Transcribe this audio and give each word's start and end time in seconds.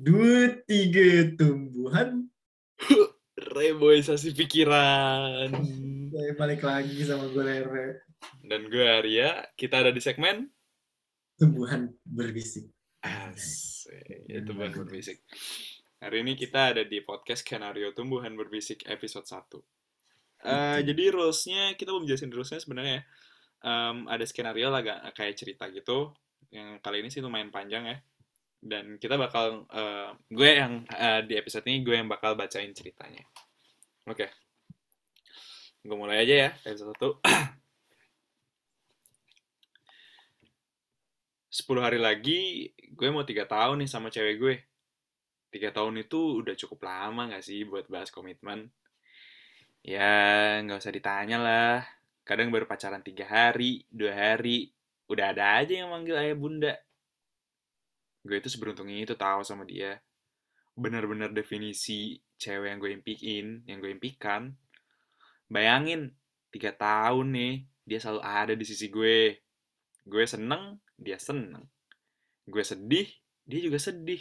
dua 0.00 0.56
tiga 0.64 1.28
tumbuhan 1.36 2.24
Reboisasi 3.36 4.32
pikiran. 4.32 5.52
saya 6.08 6.32
balik 6.40 6.64
lagi 6.64 7.04
sama 7.04 7.28
gue 7.28 7.44
Rere 7.44 8.08
Dan 8.40 8.72
gue 8.72 8.80
Arya, 8.80 9.44
kita 9.60 9.84
ada 9.84 9.92
di 9.92 10.00
segmen 10.00 10.48
tumbuhan 11.36 11.92
berbisik 12.08 12.72
Asik, 13.04 14.28
itu 14.28 14.40
tumbuhan 14.44 14.72
berbisik. 14.72 15.20
Hari 16.00 16.24
ini 16.24 16.32
kita 16.32 16.72
ada 16.76 16.82
di 16.84 17.00
podcast 17.04 17.44
Skenario 17.44 17.92
Tumbuhan 17.92 18.36
Berbisik 18.36 18.84
episode 18.88 19.24
1. 19.24 19.56
Eh, 20.44 20.80
jadi 20.84 21.12
rules-nya, 21.12 21.76
kita 21.80 21.92
mau 21.92 22.04
jelasin 22.04 22.32
rules-nya 22.32 22.60
sebenarnya. 22.60 23.04
em, 23.60 24.08
ada 24.08 24.24
skenario 24.24 24.72
lah 24.72 24.80
kayak 25.12 25.36
cerita 25.36 25.68
gitu. 25.68 26.16
Yang 26.48 26.80
kali 26.80 27.04
ini 27.04 27.08
sih 27.12 27.20
lumayan 27.20 27.52
panjang 27.52 27.84
ya. 27.88 27.96
Dan 28.60 29.00
kita 29.00 29.16
bakal, 29.16 29.64
eh, 29.72 30.12
gue 30.28 30.50
yang 30.52 30.84
eh, 30.92 31.24
di 31.24 31.34
episode 31.40 31.64
ini 31.64 31.80
gue 31.80 31.96
yang 31.96 32.08
bakal 32.12 32.36
bacain 32.36 32.70
ceritanya. 32.76 33.24
Oke. 34.04 34.28
Gue 35.80 35.96
mulai 35.96 36.20
aja 36.20 36.34
ya, 36.46 36.50
episode 36.68 36.92
1. 37.24 37.24
10 41.50 41.82
hari 41.82 41.98
lagi, 41.98 42.70
gue 42.94 43.08
mau 43.08 43.24
tiga 43.24 43.48
tahun 43.48 43.82
nih 43.82 43.90
sama 43.90 44.12
cewek 44.12 44.36
gue. 44.36 44.54
Tiga 45.50 45.74
tahun 45.74 46.04
itu 46.04 46.44
udah 46.44 46.54
cukup 46.54 46.86
lama 46.86 47.32
gak 47.32 47.42
sih 47.42 47.66
buat 47.66 47.88
bahas 47.90 48.12
komitmen? 48.12 48.70
Ya, 49.80 50.60
nggak 50.60 50.78
usah 50.84 50.92
ditanya 50.92 51.40
lah. 51.40 51.76
Kadang 52.28 52.52
baru 52.52 52.68
pacaran 52.68 53.00
tiga 53.00 53.24
hari, 53.24 53.88
dua 53.88 54.12
hari, 54.12 54.68
udah 55.08 55.32
ada 55.32 55.64
aja 55.64 55.74
yang 55.82 55.90
manggil 55.90 56.14
ayah 56.20 56.36
bunda. 56.36 56.74
Gue 58.20 58.36
itu 58.38 58.52
seberuntungnya 58.52 59.04
itu 59.08 59.14
tahu 59.16 59.40
sama 59.40 59.64
dia. 59.64 60.00
Bener-bener 60.76 61.32
definisi 61.32 62.20
cewek 62.40 62.68
yang 62.72 62.78
gue 62.80 62.90
impiin, 62.92 63.46
yang 63.68 63.78
gue 63.80 63.92
impikan. 63.92 64.52
Bayangin, 65.48 66.12
tiga 66.52 66.72
tahun 66.72 67.32
nih, 67.32 67.54
dia 67.84 67.98
selalu 67.98 68.20
ada 68.22 68.52
di 68.56 68.64
sisi 68.64 68.86
gue. 68.88 69.40
Gue 70.04 70.24
seneng, 70.24 70.78
dia 70.96 71.16
seneng. 71.20 71.64
Gue 72.48 72.64
sedih, 72.64 73.08
dia 73.44 73.60
juga 73.60 73.76
sedih. 73.80 74.20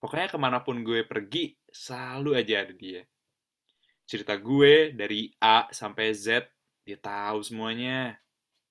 Pokoknya 0.00 0.32
ke 0.32 0.38
mana 0.40 0.64
pun 0.64 0.80
gue 0.80 1.04
pergi, 1.04 1.56
selalu 1.68 2.36
aja 2.40 2.64
ada 2.64 2.72
dia. 2.72 3.04
Cerita 4.08 4.34
gue 4.40 4.96
dari 4.96 5.28
A 5.38 5.68
sampai 5.70 6.10
Z, 6.16 6.48
dia 6.82 6.96
tahu 6.96 7.44
semuanya. 7.44 8.16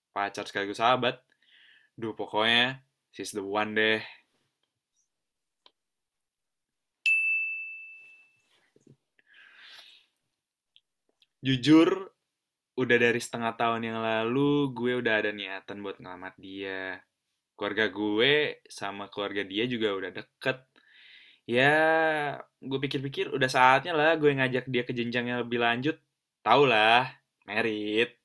Pacar 0.09 0.49
sekaligus 0.49 0.81
sahabat. 0.81 1.21
Duh, 1.93 2.17
pokoknya, 2.17 2.81
she's 3.13 3.31
the 3.31 3.43
one 3.45 3.77
deh. 3.77 4.01
Jujur, 11.39 12.11
udah 12.75 12.97
dari 12.99 13.19
setengah 13.23 13.55
tahun 13.55 13.87
yang 13.87 13.99
lalu, 14.03 14.75
gue 14.75 14.99
udah 14.99 15.23
ada 15.23 15.31
niatan 15.31 15.79
buat 15.79 15.95
ngelamar 15.95 16.35
dia. 16.35 16.99
Keluarga 17.55 17.87
gue 17.87 18.59
sama 18.67 19.07
keluarga 19.07 19.47
dia 19.47 19.63
juga 19.63 19.95
udah 19.95 20.11
deket. 20.11 20.67
Ya, 21.47 21.75
gue 22.59 22.79
pikir-pikir 22.83 23.31
udah 23.31 23.47
saatnya 23.47 23.95
lah 23.95 24.19
gue 24.19 24.35
ngajak 24.35 24.67
dia 24.67 24.83
ke 24.83 24.91
jenjang 24.91 25.31
yang 25.31 25.39
lebih 25.43 25.63
lanjut. 25.63 25.95
Tau 26.43 26.67
lah, 26.67 27.07
merit. 27.47 28.19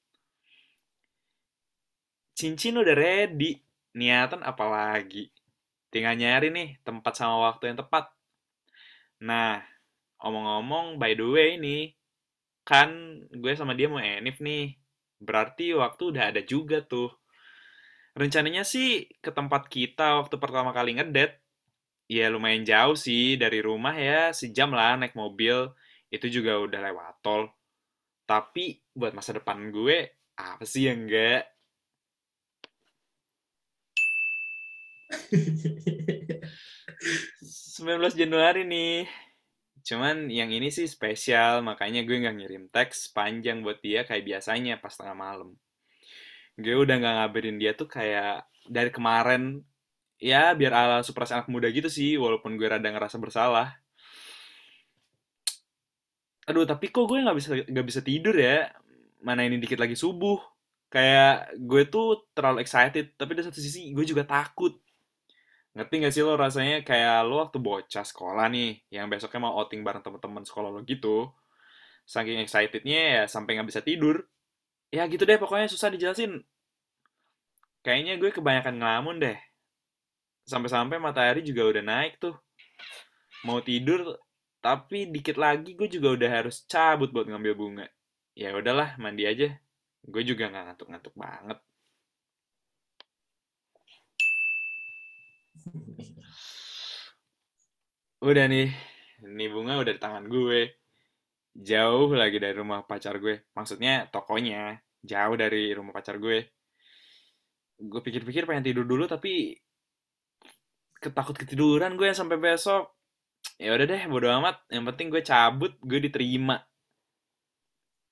Cincin 2.34 2.82
udah 2.82 2.94
ready. 2.98 3.62
Niatan 3.94 4.42
apalagi. 4.42 5.30
Tinggal 5.94 6.18
nyari 6.18 6.50
nih 6.50 6.68
tempat 6.82 7.14
sama 7.14 7.46
waktu 7.46 7.70
yang 7.70 7.78
tepat. 7.78 8.10
Nah, 9.22 9.62
omong-omong 10.18 10.98
by 10.98 11.14
the 11.14 11.26
way 11.30 11.54
nih, 11.62 11.94
kan 12.64 12.90
gue 13.30 13.52
sama 13.60 13.72
dia 13.78 13.86
mau 13.92 14.00
enif 14.00 14.36
nih. 14.40 14.64
Berarti 15.26 15.72
waktu 15.76 16.02
udah 16.12 16.24
ada 16.32 16.42
juga 16.44 16.78
tuh. 16.92 17.08
Rencananya 18.14 18.62
sih 18.62 19.10
ke 19.24 19.30
tempat 19.34 19.66
kita 19.66 20.22
waktu 20.22 20.36
pertama 20.38 20.70
kali 20.76 20.96
ngedet. 20.98 21.32
Ya 22.08 22.28
lumayan 22.28 22.64
jauh 22.68 22.96
sih 22.98 23.40
dari 23.42 23.58
rumah 23.64 23.96
ya, 23.96 24.30
sejam 24.36 24.70
lah 24.76 24.94
naik 25.00 25.14
mobil. 25.16 25.72
Itu 26.12 26.26
juga 26.30 26.52
udah 26.64 26.80
lewat 26.90 27.14
tol. 27.24 27.42
Tapi 28.28 28.64
buat 28.94 29.12
masa 29.16 29.36
depan 29.38 29.58
gue, 29.72 29.98
apa 30.38 30.64
sih 30.64 30.88
yang 30.88 31.08
enggak? 31.08 31.42
19 37.74 38.14
Januari 38.14 38.62
nih. 38.64 39.23
Cuman 39.84 40.32
yang 40.32 40.48
ini 40.48 40.72
sih 40.72 40.88
spesial, 40.88 41.60
makanya 41.60 42.00
gue 42.08 42.16
nggak 42.16 42.36
ngirim 42.40 42.64
teks 42.72 43.12
panjang 43.12 43.60
buat 43.60 43.84
dia 43.84 44.08
kayak 44.08 44.24
biasanya 44.24 44.80
pas 44.80 44.96
tengah 44.96 45.12
malam. 45.12 45.52
Gue 46.56 46.72
udah 46.72 46.96
nggak 46.96 47.14
ngabarin 47.20 47.56
dia 47.60 47.76
tuh 47.76 47.88
kayak 47.92 48.48
dari 48.64 48.88
kemarin, 48.88 49.60
ya 50.16 50.56
biar 50.56 50.72
ala 50.72 50.96
surprise 51.04 51.36
anak 51.36 51.52
muda 51.52 51.68
gitu 51.68 51.92
sih, 51.92 52.16
walaupun 52.16 52.56
gue 52.56 52.64
rada 52.64 52.88
ngerasa 52.88 53.20
bersalah. 53.20 53.76
Aduh, 56.48 56.64
tapi 56.68 56.88
kok 56.92 57.04
gue 57.08 57.20
nggak 57.20 57.36
bisa 57.36 57.48
nggak 57.68 57.86
bisa 57.88 58.00
tidur 58.00 58.36
ya? 58.36 58.72
Mana 59.20 59.44
ini 59.44 59.60
dikit 59.60 59.80
lagi 59.80 59.96
subuh. 59.96 60.40
Kayak 60.92 61.56
gue 61.60 61.82
tuh 61.90 62.28
terlalu 62.36 62.64
excited, 62.64 63.16
tapi 63.20 63.36
di 63.36 63.42
satu 63.44 63.60
sisi 63.60 63.92
gue 63.92 64.04
juga 64.08 64.24
takut. 64.24 64.80
Ngerti 65.74 65.94
gak 66.06 66.12
sih 66.14 66.22
lo 66.22 66.38
rasanya 66.38 66.86
kayak 66.86 67.26
lo 67.26 67.42
waktu 67.42 67.58
bocah 67.58 68.06
sekolah 68.06 68.46
nih, 68.46 68.78
yang 68.94 69.10
besoknya 69.10 69.42
mau 69.42 69.58
outing 69.58 69.82
bareng 69.82 70.06
temen-temen 70.06 70.46
sekolah 70.46 70.70
lo 70.70 70.80
gitu. 70.86 71.34
Saking 72.06 72.38
excitednya 72.44 73.00
ya 73.00 73.22
sampai 73.26 73.58
nggak 73.58 73.68
bisa 73.74 73.82
tidur. 73.82 74.22
Ya 74.94 75.02
gitu 75.10 75.26
deh 75.26 75.34
pokoknya 75.34 75.66
susah 75.66 75.90
dijelasin. 75.90 76.46
Kayaknya 77.82 78.14
gue 78.22 78.30
kebanyakan 78.30 78.74
ngelamun 78.78 79.16
deh. 79.18 79.38
Sampai-sampai 80.46 81.00
matahari 81.02 81.42
juga 81.42 81.66
udah 81.66 81.82
naik 81.82 82.22
tuh. 82.22 82.36
Mau 83.42 83.58
tidur, 83.60 84.20
tapi 84.62 85.10
dikit 85.10 85.36
lagi 85.36 85.74
gue 85.74 85.88
juga 85.90 86.14
udah 86.14 86.30
harus 86.30 86.62
cabut 86.70 87.10
buat 87.10 87.26
ngambil 87.26 87.52
bunga. 87.58 87.86
Ya 88.38 88.54
udahlah, 88.54 88.94
mandi 89.00 89.26
aja. 89.26 89.50
Gue 90.04 90.22
juga 90.22 90.48
nggak 90.48 90.64
ngantuk-ngantuk 90.70 91.14
banget. 91.16 91.58
Udah 98.24 98.48
nih, 98.48 98.72
ini 99.20 99.44
bunga 99.52 99.76
udah 99.76 99.92
di 99.92 100.00
tangan 100.00 100.24
gue. 100.32 100.72
Jauh 101.52 102.08
lagi 102.16 102.40
dari 102.40 102.56
rumah 102.56 102.80
pacar 102.88 103.20
gue. 103.20 103.52
Maksudnya 103.52 104.08
tokonya 104.08 104.80
jauh 105.04 105.36
dari 105.36 105.76
rumah 105.76 105.92
pacar 105.92 106.16
gue. 106.16 106.40
Gue 107.76 108.00
pikir-pikir 108.00 108.48
pengen 108.48 108.64
tidur 108.64 108.88
dulu 108.88 109.04
tapi 109.04 109.52
ketakut 111.04 111.36
ketiduran 111.36 112.00
gue 112.00 112.16
sampai 112.16 112.40
besok. 112.40 112.96
Ya 113.60 113.76
udah 113.76 113.84
deh, 113.84 114.02
bodo 114.08 114.32
amat. 114.40 114.56
Yang 114.72 114.84
penting 114.88 115.06
gue 115.12 115.20
cabut, 115.20 115.76
gue 115.84 116.08
diterima. 116.08 116.64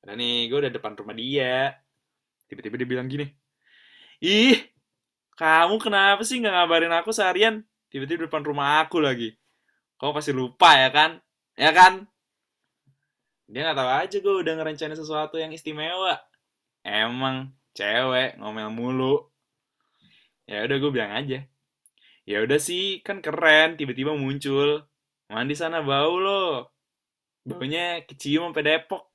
Nah 0.04 0.12
nih, 0.12 0.52
gue 0.52 0.58
udah 0.60 0.72
depan 0.76 0.92
rumah 0.92 1.16
dia. 1.16 1.72
Tiba-tiba 2.52 2.76
dia 2.76 2.88
bilang 2.92 3.08
gini, 3.08 3.32
Ih, 4.20 4.60
kamu 5.40 5.80
kenapa 5.80 6.20
sih 6.20 6.36
nggak 6.36 6.52
ngabarin 6.52 6.92
aku 7.00 7.16
seharian? 7.16 7.64
Tiba-tiba 7.88 8.28
depan 8.28 8.44
rumah 8.44 8.84
aku 8.84 9.00
lagi. 9.00 9.40
Kau 10.02 10.10
pasti 10.10 10.34
lupa 10.34 10.74
ya 10.74 10.90
kan? 10.90 11.22
Ya 11.54 11.70
kan? 11.70 12.10
Dia 13.46 13.70
nggak 13.70 13.78
tahu 13.78 13.90
aja 14.02 14.16
gue 14.18 14.34
udah 14.42 14.52
ngerencanain 14.58 14.98
sesuatu 14.98 15.38
yang 15.38 15.54
istimewa. 15.54 16.18
Emang 16.82 17.54
cewek 17.70 18.34
ngomel 18.42 18.66
mulu. 18.74 19.30
Ya 20.50 20.66
udah 20.66 20.76
gue 20.82 20.90
bilang 20.90 21.14
aja. 21.14 21.46
Ya 22.26 22.36
udah 22.42 22.58
sih, 22.58 22.98
kan 23.06 23.22
keren 23.22 23.78
tiba-tiba 23.78 24.10
muncul. 24.18 24.82
Mandi 25.30 25.54
sana 25.54 25.86
bau 25.86 26.18
lo. 26.18 26.74
Baunya 27.46 28.02
kecium 28.02 28.50
sampai 28.50 28.66
Depok. 28.66 29.06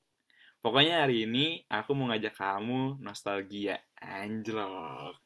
Pokoknya 0.63 1.03
hari 1.03 1.27
ini 1.27 1.67
aku 1.67 1.91
mau 1.99 2.07
ngajak 2.07 2.31
kamu 2.31 3.03
nostalgia. 3.03 3.75
Anjlok. 3.99 5.19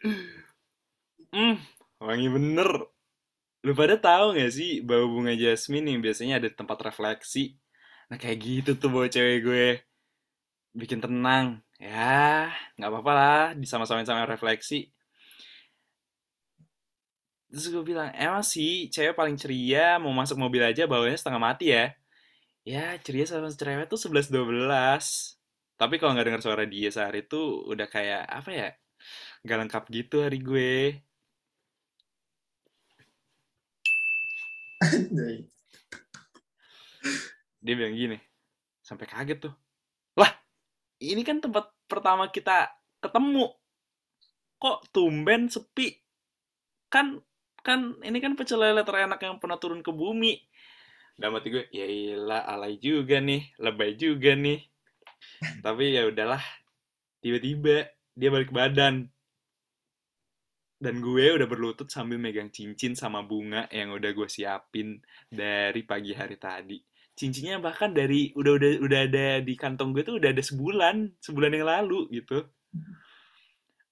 Hmm, 0.00 1.56
wangi 2.00 2.28
bener. 2.32 2.68
Lu 3.66 3.72
pada 3.76 3.96
tahu 4.00 4.32
gak 4.40 4.52
sih 4.56 4.80
bau 4.80 5.04
bunga 5.12 5.36
jasmine 5.36 5.86
yang 5.92 6.00
biasanya 6.00 6.40
ada 6.40 6.48
di 6.48 6.56
tempat 6.56 6.78
refleksi? 6.88 7.54
Nah 8.08 8.16
kayak 8.16 8.38
gitu 8.40 8.70
tuh 8.80 8.88
bau 8.88 9.06
cewek 9.06 9.38
gue. 9.44 9.68
Bikin 10.72 11.04
tenang. 11.04 11.60
Ya, 11.80 12.52
nggak 12.76 12.90
apa-apa 12.92 13.12
lah, 13.16 13.44
disama-samain 13.56 14.04
sama 14.04 14.28
refleksi. 14.28 14.92
Terus 17.50 17.66
gue 17.72 17.82
bilang, 17.82 18.08
emang 18.14 18.44
sih 18.46 18.86
cewek 18.94 19.16
paling 19.18 19.34
ceria 19.34 19.98
mau 19.98 20.12
masuk 20.14 20.36
mobil 20.38 20.62
aja 20.62 20.86
baunya 20.86 21.16
setengah 21.18 21.42
mati 21.42 21.72
ya. 21.74 21.92
Ya, 22.64 22.96
ceria 23.04 23.26
sama 23.28 23.48
cerewet 23.50 23.88
tuh 23.92 24.00
11-12. 24.00 25.36
Tapi 25.80 25.96
kalau 25.96 26.12
nggak 26.14 26.26
dengar 26.28 26.42
suara 26.44 26.64
dia 26.68 26.88
sehari 26.92 27.24
itu 27.26 27.40
udah 27.72 27.88
kayak, 27.88 28.22
apa 28.28 28.50
ya, 28.52 28.68
gak 29.40 29.58
lengkap 29.66 29.84
gitu 29.88 30.20
hari 30.20 30.38
gue. 30.40 31.00
Dia 37.60 37.74
bilang 37.76 37.92
gini, 37.92 38.16
sampai 38.80 39.04
kaget 39.04 39.48
tuh. 39.48 39.54
Lah, 40.16 40.32
ini 41.00 41.20
kan 41.20 41.44
tempat 41.44 41.68
pertama 41.84 42.32
kita 42.32 42.72
ketemu. 43.04 43.52
Kok 44.56 44.92
tumben 44.92 45.52
sepi? 45.52 46.00
Kan 46.88 47.20
kan 47.60 48.00
ini 48.00 48.16
kan 48.24 48.32
pecel 48.36 48.64
lele 48.64 48.80
terenak 48.84 49.20
yang 49.20 49.36
pernah 49.36 49.60
turun 49.60 49.84
ke 49.84 49.92
bumi. 49.92 50.40
Dalam 51.20 51.36
hati 51.36 51.52
gue, 51.52 51.68
ya 51.68 51.84
iyalah 51.84 52.48
alay 52.48 52.80
juga 52.80 53.20
nih, 53.20 53.52
lebay 53.60 53.92
juga 54.00 54.32
nih. 54.32 54.64
Tapi 55.60 55.92
ya 55.92 56.08
udahlah. 56.08 56.40
Tiba-tiba 57.20 57.92
dia 58.16 58.28
balik 58.32 58.48
badan. 58.48 59.12
Dan 60.80 61.04
gue 61.04 61.36
udah 61.36 61.44
berlutut 61.44 61.92
sambil 61.92 62.16
megang 62.16 62.48
cincin 62.48 62.96
sama 62.96 63.20
bunga 63.20 63.68
yang 63.68 63.92
udah 63.92 64.16
gue 64.16 64.28
siapin 64.32 64.96
dari 65.28 65.84
pagi 65.84 66.16
hari 66.16 66.40
tadi. 66.40 66.80
Cincinnya 67.12 67.60
bahkan 67.60 67.92
dari 67.92 68.32
udah 68.32 68.56
udah 68.56 68.70
udah 68.80 69.00
ada 69.04 69.28
di 69.44 69.52
kantong 69.60 69.92
gue 69.92 70.08
tuh 70.08 70.16
udah 70.16 70.32
ada 70.32 70.40
sebulan, 70.40 71.20
sebulan 71.20 71.52
yang 71.52 71.66
lalu 71.68 72.08
gitu. 72.16 72.48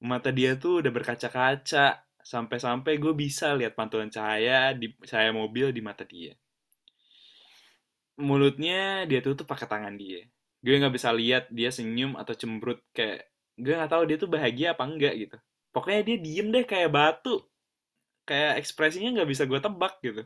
Mata 0.00 0.32
dia 0.32 0.56
tuh 0.56 0.80
udah 0.80 0.88
berkaca-kaca, 0.88 2.08
sampai-sampai 2.24 2.96
gue 2.96 3.12
bisa 3.12 3.52
lihat 3.52 3.76
pantulan 3.76 4.08
cahaya 4.08 4.72
di 4.72 4.92
cahaya 5.04 5.28
mobil 5.32 5.72
di 5.76 5.84
mata 5.84 6.08
dia. 6.08 6.32
Mulutnya 8.16 9.04
dia 9.04 9.20
tutup 9.20 9.44
pakai 9.44 9.68
tangan 9.68 9.92
dia. 9.96 10.24
Gue 10.64 10.80
nggak 10.80 10.96
bisa 10.96 11.12
lihat 11.12 11.52
dia 11.52 11.68
senyum 11.68 12.16
atau 12.16 12.32
cemberut 12.32 12.80
kayak 12.96 13.28
gue 13.60 13.76
nggak 13.76 13.92
tahu 13.92 14.02
dia 14.08 14.16
tuh 14.16 14.30
bahagia 14.32 14.72
apa 14.72 14.88
enggak 14.88 15.14
gitu. 15.20 15.36
Pokoknya 15.70 16.02
dia 16.04 16.16
diem 16.18 16.48
deh 16.48 16.64
kayak 16.64 16.90
batu. 16.90 17.44
Kayak 18.28 18.60
ekspresinya 18.60 19.20
nggak 19.20 19.30
bisa 19.30 19.42
gue 19.48 19.60
tebak 19.60 19.94
gitu. 20.04 20.22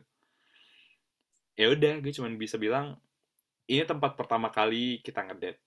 Ya 1.53 1.69
udah, 1.69 2.01
gue 2.01 2.11
cuma 2.11 2.27
bisa 2.33 2.57
bilang 2.57 2.97
ini 3.69 3.83
tempat 3.87 4.17
pertama 4.19 4.51
kali 4.51 4.99
kita 5.05 5.23
ngedate. 5.23 5.61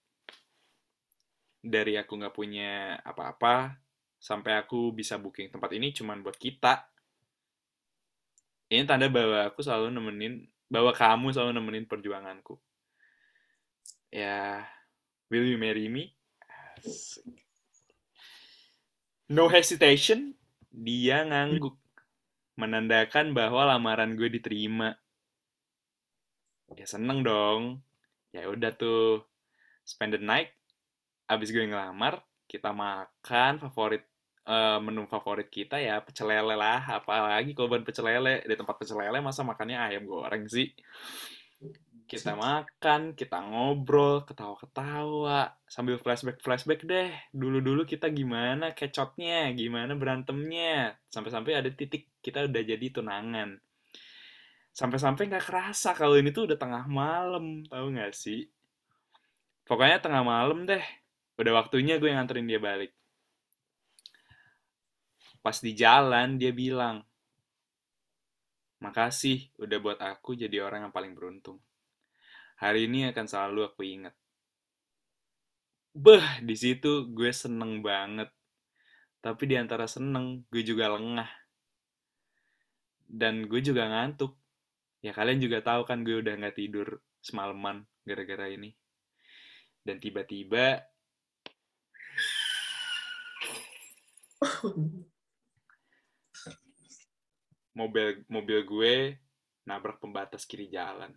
Dari 1.63 1.97
aku 1.97 2.13
nggak 2.19 2.35
punya 2.37 3.01
apa-apa, 3.03 3.79
sampai 4.21 4.59
aku 4.59 4.93
bisa 4.93 5.17
booking 5.17 5.49
tempat 5.49 5.71
ini 5.75 5.95
cuma 5.95 6.19
buat 6.19 6.37
kita. 6.37 6.87
Ini 8.67 8.83
tanda 8.83 9.07
bahwa 9.07 9.47
aku 9.47 9.63
selalu 9.63 9.95
nemenin, 9.95 10.43
bahwa 10.67 10.91
kamu 10.91 11.31
selalu 11.31 11.53
nemenin 11.55 11.87
perjuanganku. 11.87 12.59
Ya, 14.11 14.67
will 15.31 15.47
you 15.47 15.59
marry 15.59 15.87
me? 15.87 16.15
Asik. 16.83 17.46
No 19.27 19.51
hesitation, 19.51 20.39
dia 20.71 21.27
ngangguk. 21.27 21.75
Menandakan 22.55 23.35
bahwa 23.35 23.67
lamaran 23.67 24.15
gue 24.15 24.31
diterima. 24.31 24.95
Ya 26.79 26.87
seneng 26.87 27.27
dong. 27.27 27.83
Ya 28.31 28.47
udah 28.47 28.71
tuh, 28.71 29.27
spend 29.83 30.15
the 30.15 30.23
night. 30.23 30.55
Abis 31.27 31.51
gue 31.51 31.67
ngelamar, 31.67 32.23
kita 32.47 32.71
makan 32.71 33.59
favorit 33.59 34.07
eh, 34.47 34.79
menu 34.79 35.11
favorit 35.11 35.51
kita 35.51 35.83
ya 35.83 35.99
pecel 35.99 36.31
lele 36.31 36.55
lah 36.55 37.03
apalagi 37.03 37.51
kalau 37.51 37.67
bukan 37.67 37.83
pecel 37.83 38.07
lele 38.07 38.47
di 38.47 38.55
tempat 38.55 38.79
pecel 38.79 39.03
lele 39.03 39.19
masa 39.19 39.43
makannya 39.43 39.75
ayam 39.75 40.07
goreng 40.07 40.47
sih 40.47 40.71
kita 42.07 42.39
makan 42.39 43.19
kita 43.19 43.43
ngobrol 43.43 44.23
ketawa-ketawa 44.23 45.59
sambil 45.67 45.99
flashback 45.99 46.39
flashback 46.39 46.87
deh. 46.87 47.11
Dulu-dulu 47.35 47.83
kita 47.83 48.07
gimana 48.15 48.71
kecotnya 48.71 49.51
gimana 49.59 49.99
berantemnya. 49.99 50.95
Sampai-sampai 51.11 51.59
ada 51.59 51.71
titik 51.75 52.07
kita 52.23 52.47
udah 52.47 52.63
jadi 52.63 52.87
tunangan. 52.95 53.59
Sampai-sampai 54.71 55.27
nggak 55.27 55.47
kerasa 55.51 55.99
kalau 55.99 56.15
ini 56.15 56.31
tuh 56.31 56.47
udah 56.47 56.59
tengah 56.59 56.87
malam 56.87 57.67
tahu 57.67 57.87
nggak 57.99 58.15
sih? 58.15 58.47
Pokoknya 59.67 59.99
tengah 59.99 60.23
malam 60.23 60.63
deh 60.63 60.85
udah 61.43 61.53
waktunya 61.59 61.99
gue 61.99 62.07
yang 62.07 62.23
nganterin 62.23 62.47
dia 62.47 62.63
balik. 62.63 62.95
Pas 65.43 65.59
di 65.59 65.75
jalan 65.75 66.39
dia 66.39 66.55
bilang 66.55 67.03
makasih 68.79 69.51
udah 69.59 69.79
buat 69.83 69.99
aku 69.99 70.39
jadi 70.39 70.63
orang 70.63 70.87
yang 70.87 70.95
paling 70.95 71.17
beruntung 71.17 71.59
hari 72.57 72.89
ini 72.89 73.13
akan 73.13 73.27
selalu 73.29 73.69
aku 73.69 73.85
ingat. 73.85 74.15
Beh 75.97 76.45
di 76.45 76.57
situ 76.57 77.09
gue 77.13 77.33
seneng 77.33 77.81
banget. 77.81 78.29
Tapi 79.21 79.43
di 79.49 79.57
antara 79.57 79.89
seneng 79.89 80.45
gue 80.53 80.63
juga 80.65 80.93
lengah. 80.93 81.29
Dan 83.07 83.49
gue 83.49 83.61
juga 83.65 83.89
ngantuk. 83.89 84.37
Ya 85.01 85.13
kalian 85.17 85.41
juga 85.41 85.63
tahu 85.65 85.89
kan 85.89 86.05
gue 86.05 86.21
udah 86.21 86.35
nggak 86.37 86.57
tidur 86.57 87.01
semalaman 87.21 87.85
gara-gara 88.05 88.49
ini. 88.49 88.73
Dan 89.81 90.01
tiba-tiba 90.03 90.83
mobil 97.77 98.25
mobil 98.29 98.59
gue 98.65 98.95
nabrak 99.65 100.01
pembatas 100.01 100.45
kiri 100.45 100.69
jalan. 100.69 101.13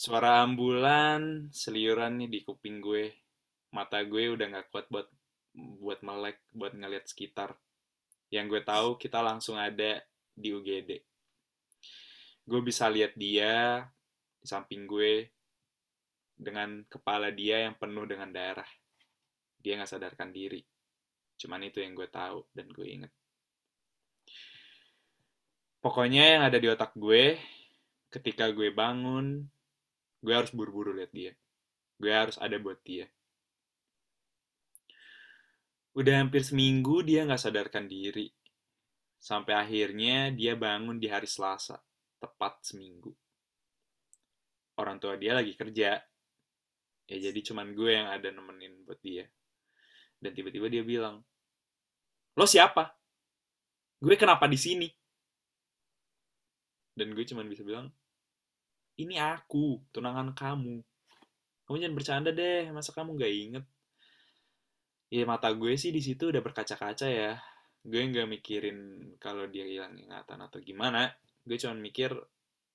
Suara 0.00 0.40
ambulan 0.40 1.52
seliuran 1.52 2.24
nih 2.24 2.30
di 2.32 2.40
kuping 2.40 2.80
gue. 2.80 3.12
Mata 3.68 4.00
gue 4.00 4.32
udah 4.32 4.48
nggak 4.48 4.72
kuat 4.72 4.88
buat 4.88 5.12
buat 5.52 6.00
melek, 6.00 6.40
buat 6.56 6.72
ngeliat 6.72 7.04
sekitar. 7.04 7.52
Yang 8.32 8.46
gue 8.48 8.62
tahu 8.64 8.96
kita 8.96 9.20
langsung 9.20 9.60
ada 9.60 10.00
di 10.32 10.56
UGD. 10.56 11.04
Gue 12.48 12.60
bisa 12.64 12.88
lihat 12.88 13.12
dia 13.12 13.84
di 14.40 14.48
samping 14.48 14.88
gue 14.88 15.28
dengan 16.32 16.80
kepala 16.88 17.28
dia 17.28 17.68
yang 17.68 17.76
penuh 17.76 18.08
dengan 18.08 18.32
darah. 18.32 18.70
Dia 19.60 19.76
nggak 19.76 20.00
sadarkan 20.00 20.32
diri. 20.32 20.64
Cuman 21.36 21.60
itu 21.68 21.84
yang 21.84 21.92
gue 21.92 22.08
tahu 22.08 22.48
dan 22.56 22.72
gue 22.72 22.88
inget. 22.88 23.12
Pokoknya 25.84 26.40
yang 26.40 26.42
ada 26.48 26.56
di 26.56 26.72
otak 26.72 26.96
gue, 26.96 27.36
ketika 28.08 28.48
gue 28.48 28.72
bangun, 28.72 29.44
gue 30.20 30.34
harus 30.36 30.52
buru-buru 30.52 30.92
lihat 30.92 31.12
dia. 31.12 31.32
Gue 32.00 32.12
harus 32.12 32.36
ada 32.40 32.56
buat 32.60 32.80
dia. 32.84 33.08
Udah 35.96 36.22
hampir 36.22 36.46
seminggu 36.46 37.02
dia 37.02 37.26
nggak 37.26 37.40
sadarkan 37.40 37.90
diri. 37.90 38.30
Sampai 39.20 39.52
akhirnya 39.52 40.32
dia 40.32 40.56
bangun 40.56 40.96
di 40.96 41.10
hari 41.12 41.28
Selasa, 41.28 41.76
tepat 42.16 42.64
seminggu. 42.64 43.12
Orang 44.80 44.96
tua 44.96 45.20
dia 45.20 45.36
lagi 45.36 45.52
kerja. 45.52 46.00
Ya 47.10 47.16
jadi 47.18 47.40
cuman 47.42 47.76
gue 47.76 47.90
yang 47.90 48.08
ada 48.08 48.32
nemenin 48.32 48.86
buat 48.86 49.02
dia. 49.02 49.28
Dan 50.16 50.32
tiba-tiba 50.32 50.72
dia 50.72 50.84
bilang, 50.86 51.20
Lo 52.38 52.46
siapa? 52.48 52.96
Gue 54.00 54.16
kenapa 54.16 54.48
di 54.48 54.56
sini? 54.56 54.88
Dan 56.96 57.12
gue 57.12 57.24
cuman 57.28 57.44
bisa 57.44 57.60
bilang, 57.66 57.92
ini 59.00 59.16
aku, 59.16 59.80
tunangan 59.94 60.36
kamu. 60.36 60.84
Kamu 61.64 61.76
jangan 61.80 61.96
bercanda 61.96 62.30
deh, 62.34 62.68
masa 62.74 62.90
kamu 62.92 63.16
gak 63.16 63.32
inget? 63.32 63.64
Ya 65.10 65.26
mata 65.26 65.50
gue 65.50 65.74
sih 65.74 65.90
di 65.90 65.98
situ 65.98 66.30
udah 66.30 66.38
berkaca-kaca 66.38 67.10
ya. 67.10 67.34
Gue 67.82 67.98
nggak 68.06 68.30
mikirin 68.30 68.78
kalau 69.18 69.50
dia 69.50 69.66
hilang 69.66 69.98
ingatan 69.98 70.38
atau 70.38 70.62
gimana. 70.62 71.10
Gue 71.42 71.58
cuma 71.58 71.74
mikir 71.74 72.14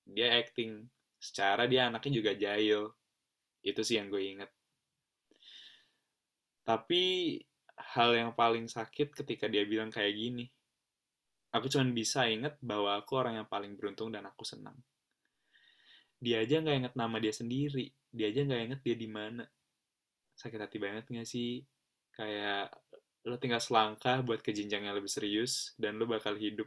dia 0.04 0.36
acting. 0.36 0.84
Secara 1.16 1.64
dia 1.64 1.88
anaknya 1.88 2.12
juga 2.20 2.32
jahil. 2.36 2.92
Itu 3.64 3.88
sih 3.88 4.02
yang 4.04 4.12
gue 4.12 4.20
inget. 4.20 4.52
Tapi 6.68 7.40
hal 7.96 8.12
yang 8.20 8.32
paling 8.36 8.68
sakit 8.68 9.16
ketika 9.16 9.48
dia 9.48 9.64
bilang 9.64 9.88
kayak 9.88 10.12
gini. 10.12 10.52
Aku 11.56 11.72
cuma 11.72 11.88
bisa 11.88 12.28
inget 12.28 12.60
bahwa 12.60 13.00
aku 13.00 13.16
orang 13.16 13.40
yang 13.40 13.48
paling 13.48 13.80
beruntung 13.80 14.12
dan 14.12 14.28
aku 14.28 14.44
senang. 14.44 14.76
Dia 16.26 16.42
aja 16.42 16.58
nggak 16.58 16.78
inget 16.82 16.94
nama 16.98 17.22
dia 17.22 17.30
sendiri. 17.30 17.94
Dia 18.10 18.34
aja 18.34 18.42
nggak 18.42 18.62
inget 18.66 18.82
dia 18.82 18.96
di 18.98 19.06
mana. 19.06 19.46
Sakit 20.34 20.58
hati 20.58 20.82
banget 20.82 21.06
nggak 21.06 21.30
sih? 21.30 21.62
Kayak 22.10 22.74
lo 23.30 23.38
tinggal 23.38 23.62
selangkah 23.62 24.26
buat 24.26 24.42
ke 24.42 24.50
jenjang 24.50 24.90
yang 24.90 24.98
lebih 24.98 25.10
serius 25.10 25.78
dan 25.78 26.02
lo 26.02 26.10
bakal 26.10 26.34
hidup 26.34 26.66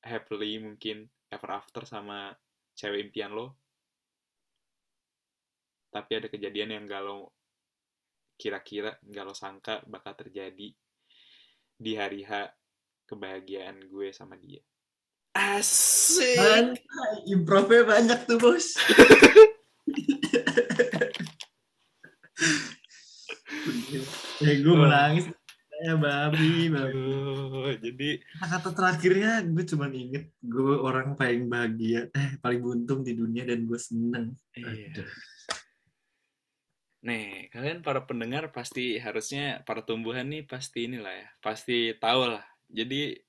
happily 0.00 0.56
mungkin 0.56 1.04
ever 1.28 1.50
after 1.52 1.84
sama 1.84 2.32
cewek 2.72 3.12
impian 3.12 3.36
lo. 3.36 3.52
Tapi 5.92 6.12
ada 6.16 6.28
kejadian 6.32 6.76
yang 6.76 6.84
gak 6.88 7.04
lo 7.04 7.32
kira-kira 8.36 9.00
nggak 9.00 9.24
lo 9.24 9.32
sangka 9.32 9.80
bakal 9.88 10.12
terjadi 10.12 10.68
di 11.76 11.92
hari 11.96 12.20
H 12.24 12.52
kebahagiaan 13.08 13.88
gue 13.88 14.08
sama 14.12 14.36
dia. 14.36 14.60
Asik. 15.36 16.40
Santai, 16.40 17.28
improvnya 17.28 17.84
banyak 17.84 18.24
tuh 18.24 18.40
bos. 18.40 18.72
ya 24.40 24.52
gue 24.60 24.74
menangis 24.76 25.28
Ya 25.76 25.92
babi, 25.92 26.72
babi. 26.72 27.04
Jadi 27.84 28.10
Kata 28.40 28.72
terakhirnya 28.72 29.44
gue 29.44 29.60
cuman 29.60 29.92
inget 29.92 30.32
gue 30.40 30.72
orang 30.72 31.12
paling 31.20 31.52
bahagia, 31.52 32.08
eh 32.16 32.40
paling 32.40 32.64
beruntung 32.64 33.04
di 33.04 33.12
dunia 33.12 33.44
dan 33.44 33.68
gue 33.68 33.76
seneng. 33.76 34.32
iya. 34.56 34.88
Aduh. 34.88 35.10
Nih, 37.04 37.52
kalian 37.52 37.84
para 37.84 38.08
pendengar 38.08 38.50
pasti 38.56 38.96
harusnya 38.96 39.60
para 39.68 39.84
tumbuhan 39.84 40.26
nih 40.32 40.48
pasti 40.48 40.88
inilah 40.88 41.12
ya, 41.12 41.28
pasti 41.44 41.92
tahu 42.00 42.24
lah. 42.24 42.44
Jadi 42.72 43.25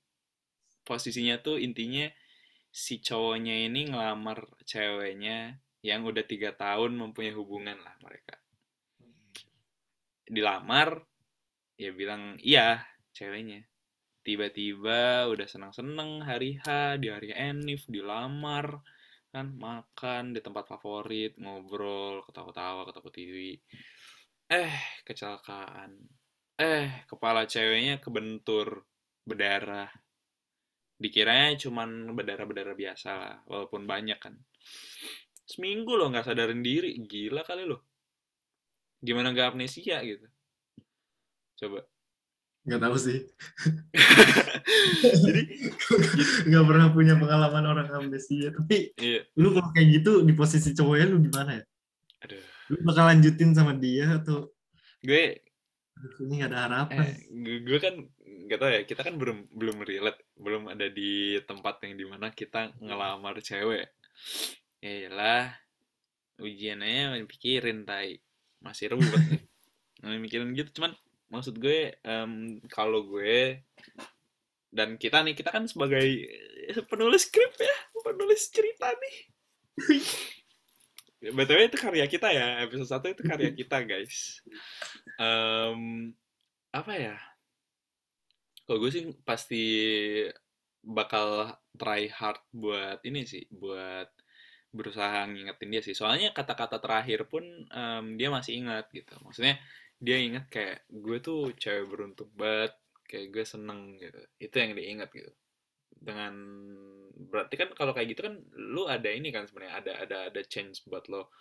posisinya 0.87 1.43
tuh 1.43 1.59
intinya 1.59 2.07
si 2.71 3.03
cowoknya 3.03 3.67
ini 3.67 3.91
ngelamar 3.91 4.47
ceweknya 4.63 5.59
yang 5.83 6.07
udah 6.07 6.23
tiga 6.23 6.55
tahun 6.55 6.95
mempunyai 6.95 7.35
hubungan 7.35 7.75
lah 7.83 7.95
mereka. 7.99 8.39
Dilamar, 10.27 11.03
ya 11.75 11.91
bilang 11.91 12.39
iya 12.39 12.83
ceweknya. 13.11 13.67
Tiba-tiba 14.23 15.31
udah 15.31 15.47
senang-senang 15.47 16.23
hari 16.27 16.59
H, 16.59 16.99
di 16.99 17.07
hari 17.07 17.31
Enif, 17.31 17.87
dilamar, 17.87 18.83
kan 19.31 19.55
makan 19.55 20.35
di 20.35 20.43
tempat 20.43 20.67
favorit, 20.67 21.39
ngobrol, 21.39 22.27
ketawa-tawa, 22.27 22.83
ketawa 22.91 23.07
TV. 23.07 23.55
Eh, 24.51 24.75
kecelakaan. 25.07 25.95
Eh, 26.59 27.07
kepala 27.07 27.47
ceweknya 27.47 28.03
kebentur, 28.03 28.83
berdarah. 29.23 29.87
Dikiranya 30.97 31.57
cuman 31.61 32.09
berdarah-berdarah 32.17 32.73
biasa 32.73 33.09
lah, 33.13 33.35
walaupun 33.45 33.85
banyak 33.85 34.17
kan. 34.17 34.33
Seminggu 35.47 35.93
loh 35.95 36.09
nggak 36.09 36.25
sadarin 36.27 36.65
diri, 36.65 36.97
gila 37.05 37.45
kali 37.45 37.63
loh. 37.69 37.85
Gimana 38.97 39.29
gak 39.31 39.53
amnesia 39.53 40.01
gitu? 40.01 40.25
Coba. 41.61 41.85
Nggak 42.67 42.81
tahu 42.83 42.95
sih. 42.99 43.19
Jadi, 45.23 45.41
Nggak 46.49 46.65
pernah 46.67 46.87
punya 46.91 47.13
pengalaman 47.15 47.63
orang 47.63 47.87
amnesia. 47.93 48.51
Tapi 48.51 48.91
iya, 48.99 49.21
lu 49.39 49.53
kalau 49.55 49.69
kayak 49.71 50.01
gitu 50.01 50.25
di 50.25 50.33
posisi 50.33 50.73
cowoknya 50.75 51.05
lu 51.07 51.17
gimana 51.23 51.61
ya? 51.61 51.63
aduh. 52.25 52.43
Lu 52.73 52.77
bakal 52.83 53.05
lanjutin 53.07 53.53
sama 53.53 53.77
dia 53.77 54.17
atau 54.19 54.49
Gue 55.05 55.45
ini 56.25 56.41
nggak 56.41 56.51
ada 56.51 56.59
harapan? 56.67 57.05
eh, 57.05 57.17
gue 57.61 57.79
kan 57.79 57.95
nggak 58.47 58.59
tahu 58.63 58.71
ya 58.71 58.81
kita 58.87 59.01
kan 59.03 59.19
belum 59.19 59.51
belum 59.51 59.83
relate 59.83 60.23
belum 60.39 60.71
ada 60.71 60.87
di 60.87 61.35
tempat 61.43 61.83
yang 61.83 61.99
di 61.99 62.05
mana 62.07 62.31
kita 62.31 62.71
ngelamar 62.79 63.43
cewek. 63.43 63.91
Ya 64.79 65.11
lah 65.11 65.51
ujiannya 66.39 67.19
pikirin 67.27 67.83
tai. 67.83 68.23
Masih 68.63 68.95
ribet 68.95 69.21
nih. 69.27 69.43
Mikirin 70.23 70.55
gitu 70.55 70.79
cuman 70.79 70.95
maksud 71.27 71.59
gue 71.59 71.99
em, 72.07 72.63
kalau 72.71 73.03
gue 73.03 73.59
dan 74.71 74.95
kita 74.95 75.19
nih 75.25 75.35
kita 75.35 75.51
kan 75.51 75.67
sebagai 75.67 76.07
eh, 76.71 76.83
penulis 76.87 77.27
skrip 77.27 77.51
ya 77.59 77.77
penulis 77.99 78.47
cerita 78.47 78.87
nih. 78.95 79.17
Btw 81.35 81.59
itu 81.67 81.77
karya 81.81 82.05
kita 82.05 82.29
ya 82.29 82.61
episode 82.63 82.87
satu 82.87 83.05
itu 83.09 83.25
karya 83.25 83.51
kita 83.51 83.83
guys. 83.83 84.39
Em, 85.17 86.13
apa 86.71 86.93
ya 86.93 87.17
kalau 88.67 88.83
gue 88.83 88.91
sih 88.91 89.03
pasti 89.23 89.63
bakal 90.83 91.55
try 91.79 92.11
hard 92.11 92.43
buat 92.51 92.99
ini 93.07 93.23
sih 93.23 93.47
buat 93.47 94.11
berusaha 94.75 95.23
ngingetin 95.31 95.69
dia 95.71 95.81
sih. 95.81 95.95
Soalnya 95.95 96.35
kata-kata 96.35 96.83
terakhir 96.83 97.31
pun 97.31 97.43
em, 97.71 98.05
dia 98.19 98.27
masih 98.27 98.59
ingat 98.59 98.91
gitu. 98.91 99.15
Maksudnya 99.23 99.55
dia 100.03 100.19
ingat 100.19 100.51
kayak 100.51 100.83
gue 100.91 101.17
tuh 101.23 101.55
cewek 101.55 101.87
beruntung 101.87 102.29
banget 102.35 102.75
kayak 103.07 103.31
gue 103.31 103.45
seneng 103.47 103.95
gitu. 104.03 104.19
Itu 104.35 104.55
yang 104.59 104.75
dia 104.75 104.87
ingat 104.91 105.09
gitu. 105.15 105.31
Dengan 105.95 106.33
berarti 107.17 107.55
kan 107.55 107.69
kalau 107.71 107.95
kayak 107.95 108.13
gitu 108.13 108.21
kan 108.27 108.35
lu 108.53 108.85
ada 108.85 109.09
ini 109.09 109.31
kan 109.31 109.47
sebenarnya 109.47 109.75
ada 109.79 109.93
ada 110.03 110.17
ada 110.27 110.41
change 110.43 110.83
buat 110.91 111.07
lo. 111.07 111.31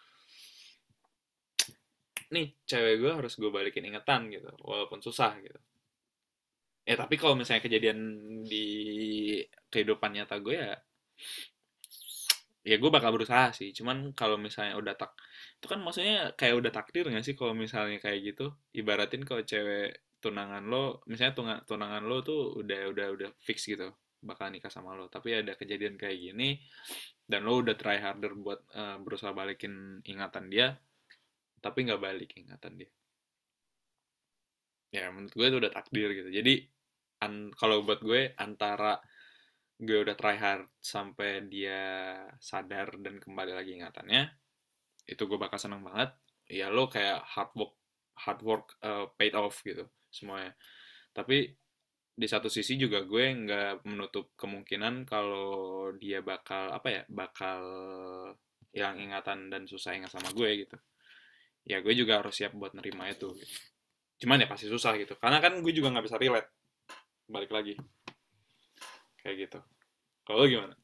Nih 2.31 2.55
cewek 2.71 3.03
gue 3.03 3.11
harus 3.19 3.35
gue 3.35 3.51
balikin 3.51 3.83
ingetan 3.91 4.31
gitu 4.31 4.51
walaupun 4.63 5.03
susah 5.03 5.35
gitu 5.43 5.59
ya 6.89 6.95
tapi 7.01 7.15
kalau 7.21 7.35
misalnya 7.39 7.63
kejadian 7.67 7.99
di 8.51 8.65
kehidupan 9.73 10.11
nyata 10.17 10.37
gue 10.45 10.55
ya 10.63 10.73
ya 12.67 12.77
gue 12.83 12.91
bakal 12.97 13.11
berusaha 13.15 13.47
sih. 13.59 13.71
Cuman 13.79 13.97
kalau 14.21 14.37
misalnya 14.47 14.75
udah 14.81 14.95
tak 15.01 15.11
itu 15.59 15.67
kan 15.73 15.79
maksudnya 15.85 16.15
kayak 16.39 16.55
udah 16.61 16.73
takdir 16.75 17.05
nggak 17.11 17.25
sih 17.27 17.35
kalau 17.39 17.55
misalnya 17.65 17.99
kayak 18.05 18.21
gitu? 18.35 18.45
Ibaratin 18.81 19.23
kalau 19.29 19.43
cewek 19.51 19.87
tunangan 20.23 20.65
lo 20.73 20.85
misalnya 21.11 21.35
tunga- 21.39 21.63
tunangan 21.71 22.03
lo 22.11 22.17
tuh 22.29 22.41
udah 22.61 22.81
udah 22.93 23.07
udah 23.17 23.29
fix 23.47 23.59
gitu 23.71 23.87
bakal 24.29 24.47
nikah 24.53 24.73
sama 24.77 24.91
lo. 24.99 25.07
Tapi 25.15 25.29
ada 25.41 25.53
kejadian 25.61 25.95
kayak 26.03 26.19
gini 26.19 26.49
dan 27.31 27.41
lo 27.47 27.63
udah 27.63 27.75
try 27.81 27.99
harder 28.05 28.33
buat 28.45 28.61
eh, 28.75 28.97
berusaha 29.05 29.33
balikin 29.41 30.03
ingatan 30.07 30.47
dia 30.53 30.69
tapi 31.65 31.79
nggak 31.87 32.03
balik 32.07 32.31
ingatan 32.41 32.75
dia. 32.81 32.91
Ya 34.95 35.05
menurut 35.15 35.33
gue 35.39 35.47
itu 35.51 35.57
udah 35.63 35.73
takdir 35.77 36.09
gitu. 36.19 36.31
Jadi 36.39 36.53
an- 37.25 37.53
kalau 37.57 37.83
buat 37.87 38.01
gue 38.05 38.33
antara 38.37 39.01
gue 39.77 39.99
udah 40.05 40.17
try 40.17 40.37
hard 40.41 40.65
sampai 40.81 41.45
dia 41.53 41.81
sadar 42.41 42.97
dan 43.05 43.21
kembali 43.21 43.53
lagi 43.53 43.77
ingatannya 43.77 44.23
itu 45.07 45.23
gue 45.29 45.39
bakal 45.39 45.59
seneng 45.61 45.83
banget. 45.87 46.11
Ya 46.49 46.71
lo 46.71 46.87
kayak 46.91 47.23
hard 47.35 47.53
work 47.59 47.75
hard 48.17 48.41
work 48.43 48.67
uh, 48.83 49.07
paid 49.19 49.35
off 49.37 49.61
gitu 49.67 49.85
semuanya. 50.11 50.55
Tapi 51.13 51.51
di 52.17 52.27
satu 52.29 52.49
sisi 52.49 52.81
juga 52.81 53.05
gue 53.05 53.25
nggak 53.45 53.85
menutup 53.89 54.33
kemungkinan 54.41 55.05
kalau 55.05 55.93
dia 56.01 56.25
bakal 56.25 56.73
apa 56.73 56.89
ya 56.89 57.03
bakal 57.13 57.61
hilang 58.75 58.97
ingatan 59.01 59.49
dan 59.53 59.65
susah 59.69 59.97
ingat 59.97 60.13
sama 60.13 60.31
gue 60.33 60.51
gitu. 60.67 60.77
Ya 61.67 61.83
gue 61.85 61.95
juga 61.97 62.23
harus 62.23 62.35
siap 62.39 62.55
buat 62.57 62.73
nerima 62.79 63.11
itu 63.11 63.29
gitu. 63.37 63.57
cuman 64.17 64.41
ya 64.43 64.49
pasti 64.49 64.67
susah 64.71 64.97
gitu 64.97 65.15
karena 65.21 65.39
kan 65.45 65.61
gue 65.61 65.73
juga 65.77 65.93
nggak 65.93 66.07
bisa 66.09 66.17
relate 66.17 66.49
balik 67.27 67.51
lagi. 67.51 67.75
Kayak 69.23 69.37
gitu. 69.47 69.59
Kalau 70.27 70.47
gimana? 70.47 70.75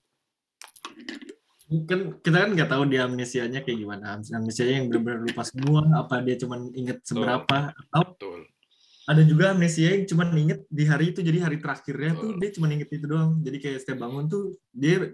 Kan 1.89 2.21
kita 2.21 2.37
kan 2.37 2.51
nggak 2.53 2.71
tahu 2.71 2.83
dia 2.91 3.07
amnesianya 3.07 3.65
kayak 3.65 3.79
gimana. 3.81 4.19
Amnesianya 4.19 4.83
yang 4.83 4.87
benar-benar 4.91 5.21
lupa 5.25 5.43
semua 5.47 5.81
apa 5.97 6.21
dia 6.21 6.37
cuman 6.37 6.69
inget 6.77 7.01
seberapa 7.07 7.73
atau 7.73 8.03
betul. 8.13 8.41
ada 9.03 9.23
juga 9.25 9.51
amnesia 9.51 9.99
yang 9.99 10.05
cuman 10.07 10.29
inget 10.37 10.61
di 10.69 10.85
hari 10.87 11.11
itu 11.11 11.25
jadi 11.25 11.39
hari 11.43 11.59
terakhirnya 11.59 12.13
tuh 12.15 12.37
Betul. 12.37 12.41
dia 12.43 12.51
cuman 12.55 12.71
inget 12.77 12.91
itu 12.93 13.07
doang. 13.09 13.33
Jadi 13.41 13.57
kayak 13.63 13.79
setiap 13.83 13.99
bangun 14.05 14.25
tuh 14.29 14.45
dia 14.71 15.11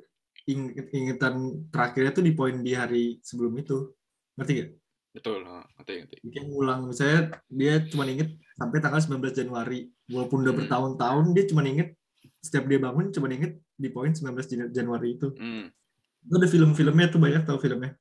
inget 0.49 0.87
ingetan 0.93 1.35
terakhirnya 1.69 2.13
tuh 2.17 2.25
di 2.25 2.33
poin 2.33 2.57
di 2.61 2.73
hari 2.73 3.21
sebelum 3.23 3.53
itu. 3.61 3.93
Ngerti 4.37 4.53
gak? 4.57 4.71
Betul 5.19 5.43
ngerti 5.43 5.93
ngerti. 5.99 6.17
Kayak 6.25 6.47
ngulang. 6.47 6.81
Misalnya 6.87 7.21
dia 7.49 7.75
cuma 7.85 8.05
inget 8.05 8.29
sampai 8.55 8.79
tanggal 8.79 9.01
19 9.01 9.35
Januari. 9.35 9.81
Walaupun 10.07 10.39
udah 10.41 10.53
Hmm. 10.53 10.61
bertahun-tahun 10.63 11.25
dia 11.33 11.45
cuma 11.45 11.63
inget 11.63 11.89
setiap 12.39 12.65
dia 12.65 12.79
bangun 12.79 13.11
cuma 13.11 13.27
inget 13.29 13.53
di 13.75 13.89
poin 13.89 14.11
19 14.11 14.47
Jan- 14.47 14.73
Januari 14.73 15.15
itu. 15.15 15.35
Hmm. 15.35 15.69
itu 16.19 16.35
ada 16.35 16.47
film-filmnya 16.47 17.07
tuh 17.09 17.19
banyak 17.19 17.43
tau 17.43 17.57
filmnya. 17.57 17.95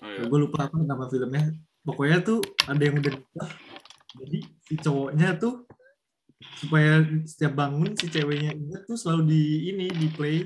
Oh, 0.00 0.08
iya. 0.08 0.22
gue 0.24 0.38
lupa 0.40 0.64
apa 0.64 0.76
nama 0.76 1.06
filmnya. 1.06 1.50
Pokoknya 1.80 2.18
tuh 2.20 2.38
ada 2.64 2.78
yang 2.78 2.96
udah 2.96 3.12
nikah. 3.12 3.50
Jadi 4.14 4.38
si 4.60 4.74
cowoknya 4.76 5.34
tuh 5.34 5.66
supaya 6.56 7.02
setiap 7.22 7.52
bangun 7.54 7.94
si 7.94 8.06
ceweknya 8.06 8.50
ingat 8.52 8.82
tuh 8.84 8.96
selalu 8.96 9.22
di 9.28 9.42
ini 9.68 9.86
di 9.90 10.08
play 10.08 10.42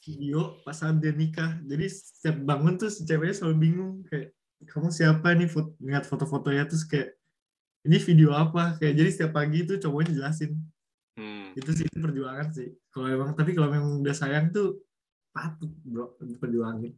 video 0.00 0.58
pas 0.60 0.74
saat 0.74 0.98
dia 0.98 1.10
nikah. 1.10 1.58
Jadi 1.62 1.86
setiap 1.86 2.36
bangun 2.40 2.74
tuh 2.76 2.90
si 2.90 3.02
ceweknya 3.02 3.34
selalu 3.34 3.56
bingung 3.58 3.92
kayak 4.04 4.34
kamu 4.68 4.88
siapa 4.90 5.34
nih 5.34 5.48
foto, 5.50 5.74
lihat 5.82 6.04
foto-fotonya 6.06 6.64
terus 6.66 6.84
kayak 6.84 7.14
ini 7.82 7.98
video 7.98 8.30
apa 8.34 8.78
kayak 8.78 8.94
jadi 8.94 9.08
setiap 9.10 9.32
pagi 9.34 9.66
tuh 9.66 9.78
cowoknya 9.80 10.12
jelasin 10.18 10.52
Hmm. 11.12 11.52
itu 11.52 11.76
sih 11.76 11.84
itu 11.84 12.00
perjuangan 12.00 12.48
sih 12.56 12.72
kalau 12.88 13.04
emang 13.04 13.36
tapi 13.36 13.52
kalau 13.52 13.68
memang 13.68 14.00
udah 14.00 14.16
sayang 14.16 14.48
tuh 14.48 14.80
patut 15.28 15.68
bro 15.84 16.16
perjuangin 16.40 16.96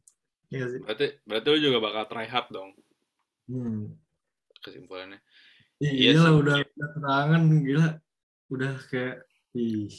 ya 0.54 0.70
sih 0.70 0.78
berarti 0.86 1.18
berarti 1.26 1.46
lo 1.50 1.58
juga 1.58 1.78
bakal 1.82 2.06
try 2.06 2.30
hard 2.30 2.46
dong 2.54 2.70
hmm. 3.50 3.90
kesimpulannya 4.62 5.18
Iya, 5.82 5.90
Iya 5.90 6.10
lah 6.22 6.30
sih. 6.30 6.38
udah 6.38 6.56
udah 6.62 6.88
terangan 6.94 7.42
gila. 7.66 7.88
Udah 8.54 8.72
kayak 8.86 9.16
ih. 9.58 9.90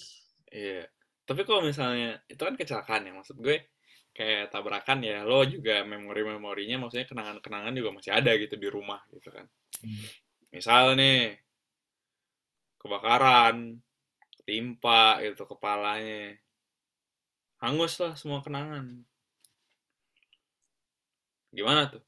Iya. 0.48 0.88
Tapi 1.28 1.42
kalau 1.44 1.62
misalnya 1.68 2.24
itu 2.32 2.40
kan 2.40 2.56
kecelakaan 2.56 3.04
ya, 3.04 3.12
maksud 3.12 3.36
gue 3.44 3.58
kayak 4.16 4.48
tabrakan 4.48 5.04
ya, 5.04 5.28
lo 5.28 5.44
juga 5.44 5.84
memori-memorinya 5.84 6.88
maksudnya 6.88 7.04
kenangan-kenangan 7.04 7.76
juga 7.76 7.90
masih 8.00 8.12
ada 8.16 8.32
gitu 8.40 8.56
di 8.56 8.68
rumah 8.72 9.04
gitu 9.12 9.28
kan. 9.28 9.44
Misal 10.56 10.96
nih 10.96 11.36
kebakaran, 12.80 13.76
timpa 14.48 15.20
gitu 15.20 15.44
kepalanya. 15.44 16.40
Hangus 17.60 18.00
lah 18.00 18.16
semua 18.16 18.40
kenangan. 18.40 19.04
Gimana 21.52 21.92
tuh? 21.92 22.04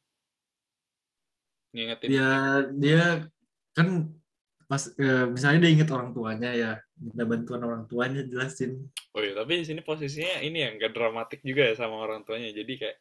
Ngingetin. 1.76 2.08
Dia 2.08 2.32
dia 2.72 3.04
kan 3.76 4.16
pas 4.68 4.84
eh, 4.96 5.26
misalnya 5.28 5.68
dia 5.68 5.72
inget 5.76 5.90
orang 5.92 6.16
tuanya 6.16 6.52
ya 6.56 6.72
minta 6.98 7.24
bantuan 7.24 7.62
orang 7.62 7.84
tuanya 7.86 8.22
jelasin 8.26 8.90
Oh 9.14 9.22
iya, 9.22 9.34
tapi 9.34 9.62
di 9.62 9.66
sini 9.66 9.82
posisinya 9.82 10.42
ini 10.42 10.62
ya 10.62 10.70
nggak 10.78 10.94
dramatik 10.94 11.42
juga 11.42 11.66
ya 11.70 11.74
sama 11.74 11.98
orang 11.98 12.22
tuanya. 12.22 12.54
Jadi 12.54 12.74
kayak 12.78 12.98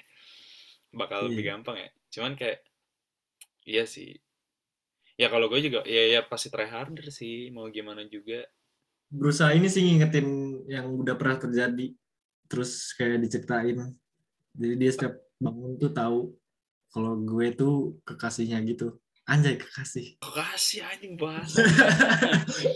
bakal 0.96 1.28
lebih 1.28 1.44
Iya. 1.44 1.50
gampang 1.52 1.76
ya. 1.76 1.88
Cuman 2.08 2.32
kayak 2.34 2.58
iya 3.64 3.84
sih. 3.84 4.16
Ya 5.16 5.28
kalau 5.28 5.48
gue 5.48 5.60
juga 5.60 5.80
ya 5.84 6.08
ya 6.08 6.20
pasti 6.24 6.48
try 6.48 6.68
harder 6.68 7.08
sih, 7.08 7.48
mau 7.52 7.68
gimana 7.68 8.04
juga. 8.08 8.44
berusaha 9.06 9.54
ini 9.54 9.70
sih 9.70 9.86
ngingetin 9.86 10.26
yang 10.66 10.90
udah 10.90 11.14
pernah 11.14 11.38
terjadi 11.38 11.94
terus 12.50 12.90
kayak 12.98 13.22
diceritain 13.22 13.94
jadi 14.50 14.74
dia 14.74 14.90
setiap 14.90 15.14
bangun 15.38 15.78
tuh 15.78 15.94
tahu 15.94 16.18
kalau 16.90 17.14
gue 17.22 17.54
tuh 17.54 17.74
kekasihnya 18.02 18.58
gitu 18.66 18.98
anjay 19.26 19.58
kekasih 19.58 20.16
Kasih 20.22 20.86
anjing 20.86 21.18
bahasa. 21.18 21.62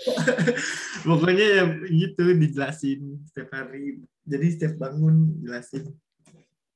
pokoknya 1.09 1.47
ya 1.47 1.65
gitu 1.87 2.23
dijelasin 2.35 3.23
setiap 3.31 3.55
hari 3.55 4.03
jadi 4.27 4.47
setiap 4.51 4.75
bangun 4.83 5.41
jelasin 5.41 5.95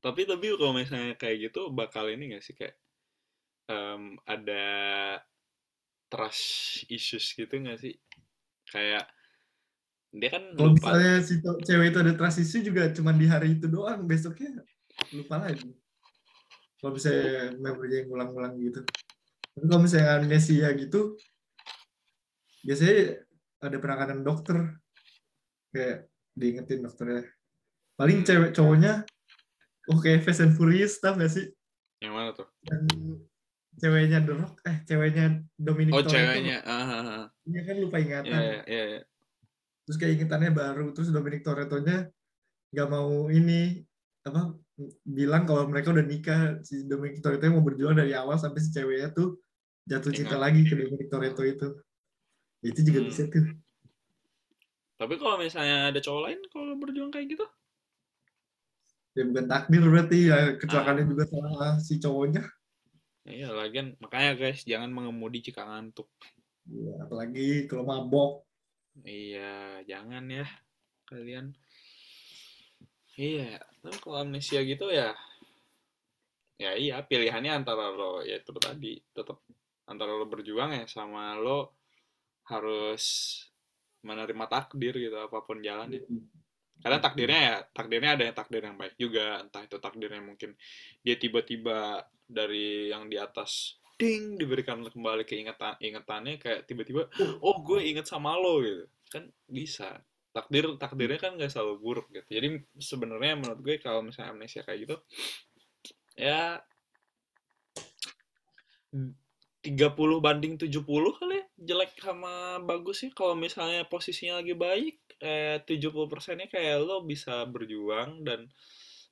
tapi 0.04 0.28
tapi 0.28 0.52
kalau 0.61 0.76
misalnya 0.76 1.16
kayak 1.16 1.49
gitu 1.50 1.73
bakal 1.73 2.04
ini 2.12 2.37
gak 2.37 2.45
sih 2.45 2.52
kayak 2.52 2.76
em, 3.73 4.21
ada 4.28 4.64
trust 6.12 6.85
issues 6.93 7.33
gitu 7.33 7.49
gak 7.64 7.81
sih? 7.81 7.97
Kayak 8.69 9.09
dia 10.14 10.31
kan 10.31 10.45
kalau 10.54 10.76
lupa. 10.76 10.95
misalnya 10.95 11.14
si 11.26 11.35
cewek 11.43 11.90
itu 11.90 11.99
ada 11.99 12.12
trust 12.14 12.38
issue 12.38 12.62
juga 12.62 12.87
cuma 12.95 13.11
di 13.11 13.26
hari 13.26 13.59
itu 13.59 13.66
doang 13.66 14.07
besoknya 14.07 14.62
lupa 15.11 15.43
lagi 15.43 15.75
kalau 16.78 16.95
misalnya 16.95 17.50
memorinya 17.59 17.99
yang 17.99 18.09
ulang-ulang 18.14 18.54
gitu 18.62 18.81
kalau 19.54 19.78
misalnya 19.82 20.18
amnesia 20.18 20.68
gitu 20.75 21.14
biasanya 22.64 23.23
ada 23.64 23.76
penanganan 23.80 24.20
dokter. 24.25 24.76
Kayak 25.70 26.11
diingetin 26.34 26.82
dokternya. 26.82 27.23
Paling 27.94 28.26
cewek 28.26 28.50
cowoknya 28.54 29.06
oh 29.90 29.99
kayak 30.00 30.26
Fast 30.26 30.42
and 30.42 30.54
Furious 30.56 30.99
tau 30.99 31.14
gak 31.14 31.30
sih? 31.30 31.46
Yang 32.02 32.12
mana 32.12 32.30
tuh? 32.34 32.49
yang 32.64 32.82
ceweknya 33.75 34.18
The 34.23 34.34
Rock 34.38 34.54
eh 34.64 34.76
ceweknya 34.87 35.25
Dominic 35.58 35.92
Oh 35.92 36.02
Toretto. 36.02 36.14
ceweknya. 36.14 36.58
Ah, 36.62 37.26
dia 37.42 37.62
kan 37.66 37.76
lupa 37.82 37.96
ingatan. 37.99 38.38
Iya, 38.38 38.61
iya, 38.70 38.84
iya. 38.96 39.00
terus 39.84 40.00
kayak 40.00 40.16
ingetannya 40.16 40.50
baru 40.56 40.96
terus 40.96 41.12
Dominic 41.12 41.44
Toretto-nya 41.44 42.08
nggak 42.73 42.88
mau 42.88 43.28
ini 43.28 43.84
apa 44.25 44.56
bilang 45.07 45.47
kalau 45.47 45.71
mereka 45.71 45.95
udah 45.95 46.02
nikah 46.02 46.59
si 46.66 46.83
Dominic 46.83 47.23
Toretto 47.23 47.47
mau 47.47 47.62
berjuang 47.62 47.95
dari 47.95 48.11
awal 48.11 48.35
sampai 48.37 48.59
si 48.59 48.75
ceweknya 48.75 49.14
tuh 49.14 49.38
jatuh 49.87 50.11
cinta 50.11 50.35
Ingat. 50.35 50.45
lagi 50.50 50.61
ke 50.66 50.75
Dominic 50.75 51.09
Toretto 51.09 51.43
itu 51.47 51.69
itu 52.64 52.81
juga 52.83 53.00
Hmm. 53.02 53.09
bisa 53.11 53.23
tuh 53.31 53.47
Tapi 54.95 55.14
kalau 55.19 55.37
misalnya 55.38 55.90
ada 55.90 55.99
cowok 55.99 56.23
lain 56.23 56.40
kalau 56.54 56.75
berjuang 56.78 57.11
kayak 57.11 57.26
gitu, 57.35 57.43
ya 59.14 59.23
bukan 59.26 59.47
takdir 59.47 59.83
berarti 59.83 60.19
ya 60.31 60.35
Ah. 60.35 60.45
kecelakaannya 60.54 61.04
juga 61.07 61.25
salah 61.26 61.73
si 61.78 61.99
cowoknya 61.99 62.43
ya 63.26 63.31
iya 63.31 63.49
lagian 63.50 63.95
makanya 63.99 64.38
guys 64.38 64.62
jangan 64.62 64.90
mengemudi 64.90 65.43
jika 65.43 65.66
ngantuk. 65.66 66.07
ya, 66.66 66.95
apalagi 67.02 67.66
kalau 67.71 67.85
mabok 67.85 68.33
Iya, 68.95 69.83
jangan 69.90 70.23
ya 70.31 70.47
kalian. 71.11 71.50
Iya, 73.19 73.59
tapi 73.85 74.00
kalau 74.00 74.25
amnesia 74.25 74.64
gitu 74.64 74.88
ya, 74.88 75.12
ya 76.57 76.73
iya 76.73 77.05
pilihannya 77.05 77.53
antara 77.53 77.93
lo 77.93 78.25
ya 78.25 78.41
itu 78.41 78.49
tadi 78.57 78.97
tetap 79.12 79.45
antara 79.85 80.17
lo 80.17 80.25
berjuang 80.25 80.73
ya 80.73 80.85
sama 80.88 81.37
lo 81.37 81.76
harus 82.49 83.05
menerima 84.00 84.45
takdir 84.49 84.97
gitu 84.97 85.17
apa 85.21 85.45
pun 85.45 85.61
jalannya. 85.61 86.00
Karena 86.80 86.99
takdirnya 87.00 87.41
ya 87.41 87.56
takdirnya 87.73 88.11
ada 88.17 88.25
yang 88.25 88.37
takdir 88.37 88.63
yang 88.65 88.76
baik 88.76 88.97
juga, 88.97 89.41
entah 89.41 89.65
itu 89.65 89.76
takdirnya 89.80 90.21
mungkin 90.21 90.56
dia 91.04 91.17
tiba-tiba 91.17 92.04
dari 92.25 92.89
yang 92.89 93.08
di 93.08 93.21
atas 93.21 93.80
ding 94.00 94.41
diberikan 94.41 94.80
kembali 94.80 95.25
keingatan 95.28 95.78
ingetannya 95.78 96.41
kayak 96.41 96.67
tiba-tiba 96.67 97.06
oh 97.41 97.61
gue 97.61 97.85
inget 97.85 98.08
sama 98.08 98.37
lo 98.37 98.65
gitu. 98.65 98.85
Kan 99.13 99.28
bisa 99.49 100.00
takdir 100.34 100.75
takdirnya 100.76 101.18
kan 101.23 101.38
nggak 101.38 101.52
selalu 101.54 101.75
buruk 101.78 102.06
gitu. 102.10 102.26
Jadi 102.26 102.49
sebenarnya 102.82 103.38
menurut 103.38 103.60
gue 103.62 103.78
kalau 103.78 104.02
misalnya 104.02 104.34
amnesia 104.34 104.66
kayak 104.66 104.78
gitu 104.82 104.97
ya 106.18 106.58
30 108.94 109.70
banding 110.20 110.54
70 110.60 110.84
kali 111.18 111.40
ya 111.40 111.47
jelek 111.73 111.94
sama 112.02 112.58
bagus 112.60 113.06
sih. 113.06 113.10
Kalau 113.14 113.38
misalnya 113.38 113.86
posisinya 113.86 114.42
lagi 114.42 114.54
baik 114.58 114.97
eh 115.23 115.62
70 115.62 116.10
persennya 116.10 116.50
kayak 116.50 116.82
lo 116.82 117.06
bisa 117.06 117.47
berjuang 117.47 118.26
dan 118.26 118.50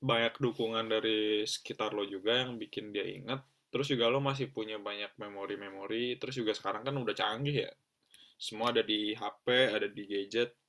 banyak 0.03 0.35
dukungan 0.43 0.91
dari 0.91 1.47
sekitar 1.47 1.95
lo 1.95 2.03
juga 2.03 2.43
yang 2.43 2.59
bikin 2.59 2.91
dia 2.91 3.07
inget 3.07 3.39
terus 3.73 3.89
juga 3.89 4.13
lo 4.13 4.21
masih 4.21 4.53
punya 4.53 4.77
banyak 4.77 5.17
memori-memori. 5.17 6.21
Terus 6.21 6.37
juga 6.37 6.53
sekarang 6.53 6.85
kan 6.85 6.93
udah 6.93 7.15
canggih 7.17 7.65
ya. 7.65 7.73
Semua 8.37 8.69
ada 8.75 8.85
di 8.85 9.17
HP 9.17 9.47
ada 9.73 9.89
di 9.89 10.03
gadget 10.05 10.62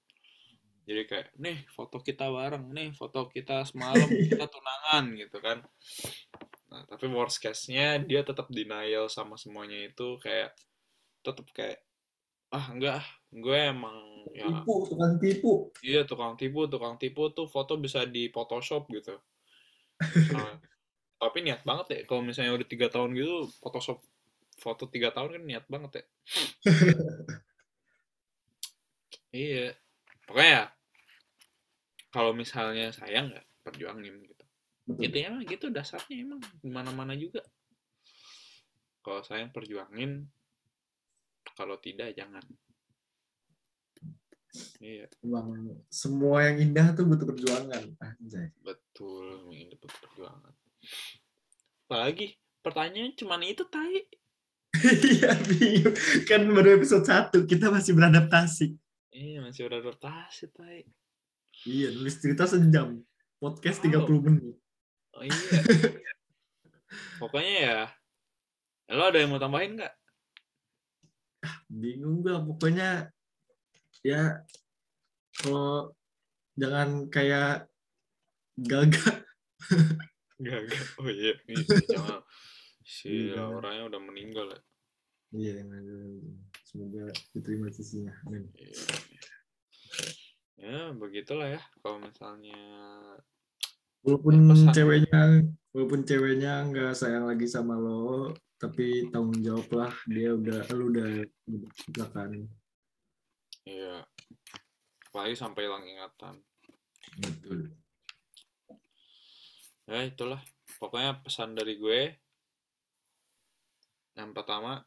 jadi 0.83 1.01
kayak 1.07 1.27
nih 1.39 1.63
foto 1.71 2.03
kita 2.03 2.27
bareng 2.27 2.71
nih 2.71 2.89
foto 2.95 3.31
kita 3.31 3.63
semalam 3.67 4.07
kita 4.29 4.45
tunangan 4.47 5.05
gitu 5.15 5.37
kan 5.39 5.63
nah 6.73 6.81
tapi 6.89 7.05
worst 7.11 7.39
case-nya 7.39 8.01
dia 8.01 8.25
tetap 8.25 8.49
denial 8.49 9.07
sama 9.07 9.37
semuanya 9.37 9.87
itu 9.87 10.17
kayak 10.19 10.57
tetap 11.21 11.45
kayak 11.53 11.79
ah 12.53 12.69
enggak 12.69 13.01
gue 13.33 13.57
emang 13.57 13.97
ya 14.33 14.45
tipu 14.45 14.73
tukang 14.89 15.15
tipu 15.17 15.53
Iya 15.83 16.07
tukang 16.07 16.39
tipu, 16.39 16.63
tukang 16.71 16.95
tipu 16.95 17.27
tuh 17.35 17.47
foto 17.49 17.75
bisa 17.75 18.07
di 18.07 18.31
Photoshop 18.31 18.87
gitu. 18.87 19.19
Nah, 19.99 19.99
tapi 21.21 21.43
niat 21.43 21.67
banget 21.67 21.85
ya 21.91 21.99
kalau 22.07 22.23
misalnya 22.23 22.55
udah 22.55 22.67
tiga 22.67 22.87
tahun 22.87 23.19
gitu 23.19 23.51
Photoshop 23.59 23.99
foto 24.59 24.87
tiga 24.87 25.11
tahun 25.11 25.39
kan 25.39 25.43
niat 25.43 25.65
banget 25.67 25.91
ya. 25.99 26.03
iya, 29.43 29.75
pokoknya 30.27 30.51
ya, 30.51 30.63
kalau 32.13 32.31
misalnya 32.31 32.93
sayang 32.93 33.33
ya 33.33 33.41
perjuangin 33.65 34.21
gitu. 34.27 34.45
Intinya 34.99 35.39
mah 35.39 35.43
gitu 35.47 35.71
dasarnya 35.71 36.15
emang 36.19 36.39
di 36.59 36.69
mana-mana 36.69 37.15
juga. 37.15 37.41
Kalau 39.03 39.23
sayang 39.23 39.51
perjuangin, 39.51 40.27
kalau 41.55 41.79
tidak 41.79 42.15
jangan. 42.15 42.43
Iya. 44.77 45.09
Emang 45.25 45.81
semua 45.89 46.45
yang 46.45 46.61
indah 46.61 46.93
tuh 46.93 47.09
butuh 47.09 47.25
perjuangan 47.25 47.89
anjay 47.97 48.53
Betul, 48.61 49.49
ingin 49.49 49.73
dapat 49.73 49.91
perjuangan. 49.97 50.53
Apalagi 51.89 52.37
pertanyaan 52.61 53.17
cuman 53.17 53.41
itu 53.49 53.65
tai. 53.65 54.05
iya 55.13 55.37
kan 56.25 56.49
baru 56.49 56.81
episode 56.81 57.05
1 57.05 57.45
kita 57.45 57.69
masih 57.69 57.93
beradaptasi 57.93 58.73
Iya, 59.13 59.45
masih 59.45 59.69
udah 59.69 59.79
rotasi 59.79 60.49
tai. 60.49 60.83
iya 61.63 61.93
nulis 61.93 62.17
cerita 62.17 62.49
sejam 62.49 62.97
podcast 63.37 63.85
30 63.85 64.09
menit 64.25 64.57
Oh 65.13 65.21
iya. 65.21 65.31
Pokoknya 67.21 67.53
ya, 67.61 67.79
lo 68.89 69.03
ada 69.05 69.21
yang 69.21 69.29
mau 69.29 69.37
tambahin 69.37 69.77
nggak? 69.77 69.93
bingung 71.67 72.23
gue 72.23 72.31
pokoknya 72.31 73.11
ya 73.99 74.39
kalau 75.35 75.91
jangan 76.55 77.11
kayak 77.11 77.67
gagak 78.55 79.25
Gak, 80.39 80.59
gak. 80.67 80.85
Oh 80.99 81.07
iya, 81.07 81.33
ini 81.51 81.63
jangan. 81.87 82.21
Si 82.79 83.31
Iya. 83.31 83.47
orangnya 83.47 83.83
udah 83.87 84.01
meninggal 84.01 84.45
ya. 84.49 84.59
iya 85.33 85.51
semoga 86.73 87.05
diterima 87.37 87.69
sisinya 87.69 88.13
amin 88.25 88.49
Iya. 88.57 88.81
Ya, 90.63 90.95
begitulah 90.95 91.59
ya. 91.59 91.61
Kalau 91.83 92.01
misalnya 92.01 92.57
walaupun 94.01 94.33
Ya, 94.51 94.73
ceweknya 94.73 95.21
walaupun 95.69 96.01
ceweknya 96.03 96.65
nggak 96.71 96.97
sayang 96.97 97.29
lagi 97.29 97.45
sama 97.45 97.77
lo 97.77 98.33
tapi 98.57 99.11
tanggung 99.11 99.43
jawab 99.43 99.67
lah 99.75 99.93
dia 100.07 100.31
udah 100.33 100.63
lu 100.73 100.91
udah 100.91 101.07
kecelakaan 101.87 102.47
Iya. 103.63 104.03
Apalagi 105.07 105.35
sampai 105.39 105.61
hilang 105.63 105.85
ingatan. 105.87 106.35
betul 107.21 107.71
Ya, 109.87 110.07
itulah. 110.07 110.39
Pokoknya 110.79 111.19
pesan 111.23 111.59
dari 111.59 111.75
gue. 111.75 112.15
Yang 114.15 114.31
pertama, 114.31 114.83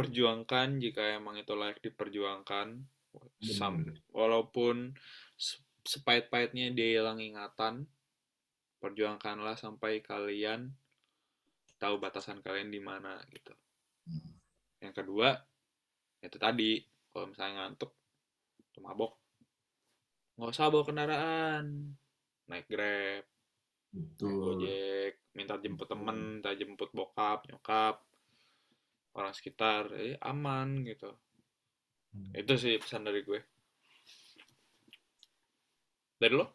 perjuangkan 0.00 0.80
jika 0.80 1.20
emang 1.20 1.36
itu 1.36 1.52
layak 1.52 1.78
diperjuangkan. 1.84 2.80
Sam- 3.42 3.90
walaupun 4.14 4.94
se- 5.34 5.62
sepahit-pahitnya 5.82 6.70
dia 6.72 7.00
hilang 7.00 7.18
ingatan, 7.18 7.88
perjuangkanlah 8.80 9.58
sampai 9.58 10.00
kalian 10.00 10.72
tahu 11.80 11.96
batasan 11.96 12.44
kalian 12.44 12.68
di 12.68 12.80
mana 12.80 13.16
gitu. 13.32 13.52
Yang 14.80 15.04
kedua, 15.04 15.32
itu 16.20 16.36
tadi 16.36 16.84
kalau 17.10 17.32
misalnya 17.32 17.66
ngantuk 17.66 17.92
atau 18.70 18.80
mabok 18.84 19.12
nggak 20.38 20.52
usah 20.56 20.72
bawa 20.72 20.84
kendaraan 20.88 21.64
naik 22.48 22.64
grab 22.70 23.24
naik 23.92 24.08
Betul. 24.16 24.40
gojek 24.40 25.12
minta 25.36 25.60
jemput 25.60 25.84
temen 25.90 26.40
minta 26.40 26.54
jemput 26.56 26.88
bokap 26.96 27.44
nyokap 27.50 28.00
orang 29.16 29.32
sekitar 29.34 29.90
eh, 29.96 30.16
aman 30.22 30.84
gitu 30.86 31.10
Hmm. 32.10 32.34
itu 32.34 32.58
sih 32.58 32.74
pesan 32.74 33.06
dari 33.06 33.22
gue 33.22 33.38
dari 36.18 36.34
lo 36.34 36.46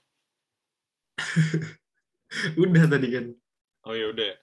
Udah 2.59 2.85
tadi 2.91 3.07
kan. 3.07 3.25
oh 3.87 3.95
ya 3.95 4.11
udah 4.11 4.25
ya 4.25 4.37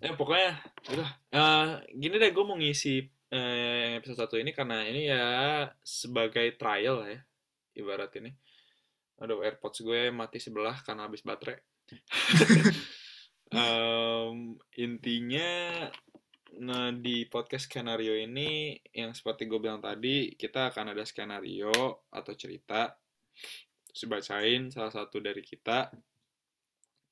Eh, 0.00 0.14
pokoknya 0.16 0.56
gitu. 0.82 0.98
lah. 0.98 1.10
Eh, 1.30 1.68
gini 1.94 2.16
deh, 2.16 2.32
gue 2.32 2.42
mau 2.42 2.56
ngisi 2.56 2.96
eh, 3.28 4.00
episode 4.00 4.24
satu 4.24 4.34
ini 4.40 4.50
karena 4.50 4.82
ini 4.82 5.04
ya 5.06 5.22
sebagai 5.84 6.56
trial 6.56 7.04
ya, 7.04 7.20
ibarat 7.76 8.08
ini. 8.16 8.32
Aduh, 9.20 9.44
AirPods 9.44 9.84
gue 9.84 10.08
mati 10.10 10.40
sebelah 10.40 10.80
karena 10.80 11.06
habis 11.06 11.20
baterai. 11.20 11.60
Em, 13.52 14.56
intinya, 14.74 15.86
nah 16.60 16.88
di 16.92 17.28
podcast 17.28 17.68
skenario 17.68 18.16
ini 18.16 18.76
yang 18.92 19.12
seperti 19.12 19.44
gue 19.44 19.60
bilang 19.60 19.80
tadi, 19.80 20.32
kita 20.34 20.72
akan 20.72 20.96
ada 20.96 21.04
skenario 21.04 21.72
atau 22.08 22.32
cerita, 22.32 22.96
terus 23.92 24.04
bacain 24.08 24.72
salah 24.72 24.92
satu 24.92 25.20
dari 25.20 25.44
kita, 25.44 25.92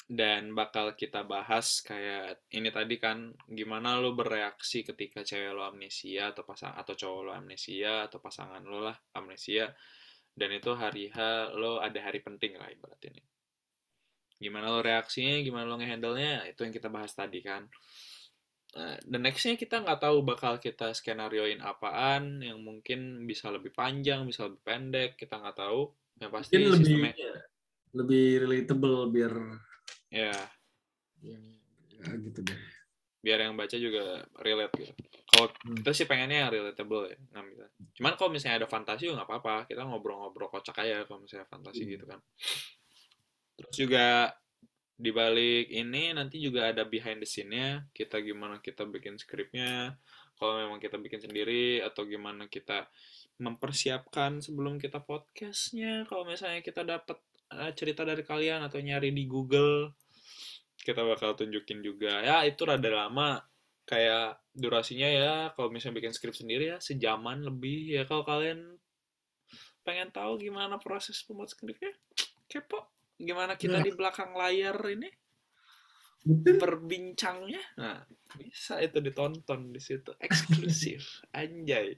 dan 0.04 0.52
bakal 0.52 0.92
kita 0.96 1.24
bahas 1.24 1.80
kayak 1.80 2.44
ini 2.52 2.68
tadi 2.68 3.00
kan 3.00 3.32
gimana 3.48 3.96
lo 3.96 4.12
bereaksi 4.12 4.84
ketika 4.84 5.24
cewek 5.24 5.56
lo 5.56 5.64
amnesia 5.64 6.32
atau 6.32 6.44
pasang 6.44 6.76
atau 6.76 6.92
cowok 6.92 7.20
lo 7.24 7.32
amnesia 7.32 8.04
atau 8.04 8.20
pasangan 8.20 8.60
lo 8.64 8.84
lah 8.84 8.96
amnesia. 9.16 9.72
Dan 10.34 10.50
itu 10.50 10.74
hari 10.74 11.08
H 11.14 11.18
lo 11.56 11.78
ada 11.78 12.00
hari 12.04 12.20
penting 12.20 12.58
lah 12.58 12.68
ibarat 12.68 13.00
ini 13.06 13.22
gimana 14.44 14.68
lo 14.68 14.82
reaksinya 14.82 15.40
gimana 15.40 15.64
lo 15.64 15.76
ngehandle 15.78 16.18
nya 16.18 16.44
itu 16.44 16.66
yang 16.66 16.74
kita 16.74 16.90
bahas 16.90 17.14
tadi 17.14 17.40
kan 17.40 17.64
Nah, 18.74 18.98
dan 19.06 19.20
nextnya 19.22 19.54
kita 19.54 19.86
nggak 19.86 20.02
tahu 20.02 20.26
bakal 20.26 20.58
kita 20.58 20.90
skenarioin 20.90 21.62
apaan 21.62 22.42
yang 22.42 22.58
mungkin 22.58 23.22
bisa 23.22 23.46
lebih 23.54 23.70
panjang 23.70 24.26
bisa 24.26 24.50
lebih 24.50 24.58
pendek 24.66 25.14
kita 25.14 25.38
nggak 25.38 25.54
tahu 25.54 25.94
yang 26.18 26.30
pasti 26.34 26.58
Mungkin 26.58 26.74
lebih 26.74 26.82
sistemnya 26.82 27.30
lebih 27.94 28.24
relatable 28.42 28.98
biar 29.14 29.34
ya 30.10 30.34
ya, 31.22 31.38
ya 31.94 32.02
gitu 32.18 32.42
deh. 32.42 32.58
biar 33.24 33.38
yang 33.46 33.54
baca 33.56 33.72
juga 33.78 34.26
relate 34.42 34.74
gitu. 34.76 34.92
Kalau 35.32 35.46
Hmm. 35.64 35.80
kita 35.80 35.90
sih 35.96 36.04
pengennya 36.04 36.44
yang 36.44 36.50
relatable 36.52 37.08
ya 37.08 37.16
ngambil. 37.32 37.70
Cuman 37.96 38.12
kalau 38.20 38.30
misalnya 38.34 38.60
ada 38.60 38.68
fantasi 38.68 39.08
juga 39.08 39.22
nggak 39.22 39.30
apa-apa, 39.32 39.54
kita 39.64 39.80
ngobrol-ngobrol 39.86 40.52
kocak 40.52 40.76
aja 40.82 41.06
kalau 41.08 41.24
misalnya 41.24 41.46
fantasi 41.48 41.82
Hmm. 41.86 41.92
gitu 41.94 42.04
kan. 42.04 42.20
Terus 43.56 43.72
juga 43.72 44.06
di 44.94 45.10
balik 45.10 45.70
ini 45.74 46.14
nanti 46.14 46.38
juga 46.38 46.70
ada 46.70 46.86
behind 46.86 47.22
the 47.22 47.28
scene-nya, 47.28 47.86
kita 47.90 48.22
gimana 48.22 48.62
kita 48.62 48.86
bikin 48.86 49.18
skripnya, 49.18 49.98
kalau 50.38 50.58
memang 50.62 50.78
kita 50.78 50.98
bikin 51.02 51.18
sendiri 51.22 51.82
atau 51.82 52.06
gimana 52.06 52.46
kita 52.46 52.86
mempersiapkan 53.42 54.38
sebelum 54.38 54.78
kita 54.78 55.02
podcastnya. 55.02 56.06
Kalau 56.06 56.22
misalnya 56.22 56.62
kita 56.62 56.86
dapat 56.86 57.18
eh, 57.50 57.72
cerita 57.74 58.06
dari 58.06 58.22
kalian 58.22 58.62
atau 58.62 58.78
nyari 58.78 59.10
di 59.10 59.26
Google, 59.26 59.94
kita 60.78 61.02
bakal 61.02 61.34
tunjukin 61.34 61.82
juga. 61.82 62.22
Ya 62.22 62.46
itu 62.46 62.62
rada 62.62 62.86
lama, 62.86 63.42
kayak 63.84 64.40
durasinya 64.56 65.08
ya 65.10 65.34
kalau 65.52 65.68
misalnya 65.68 66.00
bikin 66.00 66.14
skrip 66.16 66.32
sendiri 66.32 66.72
ya 66.72 66.78
sejaman 66.80 67.44
lebih 67.44 68.00
ya 68.00 68.08
kalau 68.08 68.24
kalian 68.24 68.80
pengen 69.84 70.08
tahu 70.08 70.40
gimana 70.40 70.80
proses 70.80 71.20
pembuat 71.20 71.52
skripnya 71.52 71.92
kepo 72.48 72.88
gimana 73.16 73.54
kita 73.54 73.78
Nah. 73.78 73.84
di 73.84 73.92
belakang 73.92 74.34
layar 74.34 74.76
ini? 74.90 75.10
Berbincangnya? 76.24 77.60
Nah 77.76 78.00
bisa 78.34 78.80
itu 78.80 78.98
ditonton 78.98 79.70
di 79.70 79.80
situ. 79.80 80.10
Eksklusif. 80.24 81.22
Anjay. 81.30 81.94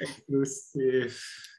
Eksklusif. 0.00 1.12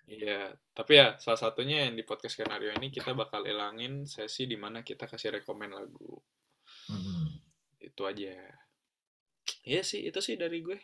iya 0.08 0.48
tapi 0.72 0.96
ya 0.96 1.20
salah 1.20 1.36
satunya 1.36 1.84
yang 1.84 2.00
di 2.00 2.08
podcast 2.08 2.40
skenario 2.40 2.72
ini 2.72 2.88
kita 2.88 3.12
bakal 3.12 3.44
ilangin 3.44 4.08
sesi 4.08 4.48
di 4.48 4.56
mana 4.56 4.80
kita 4.80 5.04
kasih 5.04 5.36
rekomen 5.36 5.76
lagu. 5.76 6.16
Hmm. 6.88 7.28
itu 7.78 8.02
aja. 8.04 8.32
Iya 9.64 9.82
sih 9.84 10.08
itu 10.08 10.20
sih 10.20 10.36
dari 10.36 10.64
gue. 10.64 10.80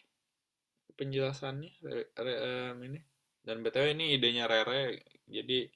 Penjelasannya 0.93 1.71
re- 1.83 2.11
re- 2.13 2.41
em, 2.71 2.77
ini. 2.83 2.99
Dan 3.39 3.59
btw 3.59 3.91
ini 3.91 4.15
idenya 4.15 4.47
Rere 4.47 5.03
jadi 5.27 5.67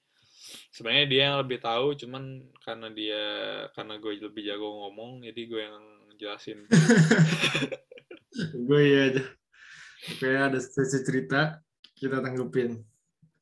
sebenarnya 0.71 1.05
dia 1.09 1.21
yang 1.31 1.37
lebih 1.43 1.59
tahu 1.59 1.95
cuman 1.97 2.43
karena 2.63 2.87
dia 2.93 3.23
karena 3.75 3.99
gue 3.99 4.11
lebih 4.23 4.43
jago 4.47 4.87
ngomong 4.87 5.23
jadi 5.25 5.41
gue 5.47 5.61
yang 5.61 5.77
jelasin 6.17 6.65
Gue 8.53 8.81
ya 8.85 9.01
aja. 9.09 9.23
Oke, 10.13 10.29
ada 10.29 10.59
sesi 10.61 11.01
cerita 11.01 11.57
kita 11.97 12.21
tanggepin. 12.21 12.77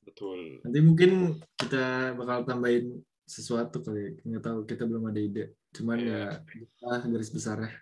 betul 0.08 0.64
Nanti 0.64 0.80
mungkin 0.80 1.36
kita 1.60 2.16
bakal 2.16 2.48
tambahin 2.48 3.04
sesuatu 3.28 3.84
kali. 3.84 4.16
Nggak 4.24 4.44
tahu 4.46 4.60
kita 4.64 4.88
belum 4.88 5.12
ada 5.12 5.20
ide. 5.20 5.46
Cuman 5.76 6.00
Iya. 6.00 6.40
ya 6.40 6.64
kita 6.64 7.12
garis 7.12 7.32
besarnya. 7.34 7.74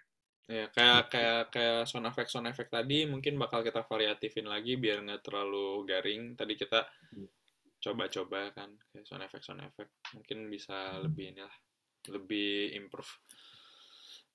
ya 0.44 0.68
kayak 0.76 1.08
kayak 1.08 1.42
kayak 1.56 1.80
sound 1.88 2.04
effect 2.04 2.28
sound 2.28 2.52
effect 2.52 2.68
tadi 2.68 3.08
mungkin 3.08 3.40
bakal 3.40 3.64
kita 3.64 3.80
variatifin 3.88 4.44
lagi 4.44 4.76
biar 4.76 5.00
nggak 5.00 5.24
terlalu 5.24 5.88
garing 5.88 6.36
tadi 6.36 6.60
kita 6.60 6.84
coba-coba 7.84 8.56
kan 8.56 8.72
kayak 8.96 9.04
sound 9.04 9.28
effect 9.28 9.44
sound 9.44 9.60
effect. 9.60 9.92
Mungkin 10.16 10.48
bisa 10.48 11.04
lebih 11.04 11.36
inilah 11.36 11.56
lebih 12.08 12.72
improve. 12.80 13.12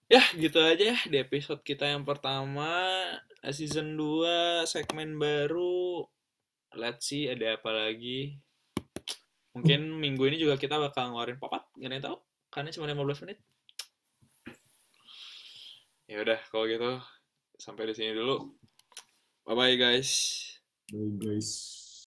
Ya 0.09 0.25
gitu 0.37 0.61
aja 0.61 0.97
ya 0.97 0.99
di 1.09 1.17
episode 1.21 1.65
kita 1.65 1.89
yang 1.89 2.05
pertama. 2.05 2.69
Season 3.49 3.97
2 3.97 4.69
segmen 4.69 5.17
baru. 5.17 6.05
Let's 6.77 7.09
see 7.09 7.29
ada 7.33 7.57
apa 7.57 7.73
lagi. 7.73 8.37
Mungkin 9.57 9.97
minggu 9.97 10.29
ini 10.29 10.37
juga 10.37 10.61
kita 10.61 10.77
bakal 10.77 11.13
ngeluarin 11.13 11.41
pop-up 11.41 11.73
gak 11.77 11.89
ada 11.89 11.95
yang 11.97 12.05
tahu. 12.05 12.19
Karena 12.53 12.69
cuma 12.73 12.89
15 12.89 13.25
menit. 13.25 13.39
Ya 16.09 16.25
udah 16.25 16.41
kalau 16.49 16.65
gitu 16.69 17.01
sampai 17.61 17.89
di 17.89 17.95
sini 17.97 18.17
dulu. 18.17 18.57
Bye 19.45 19.57
bye 19.57 19.77
guys. 19.77 20.41
Bye 20.89 21.13
guys. 21.21 21.78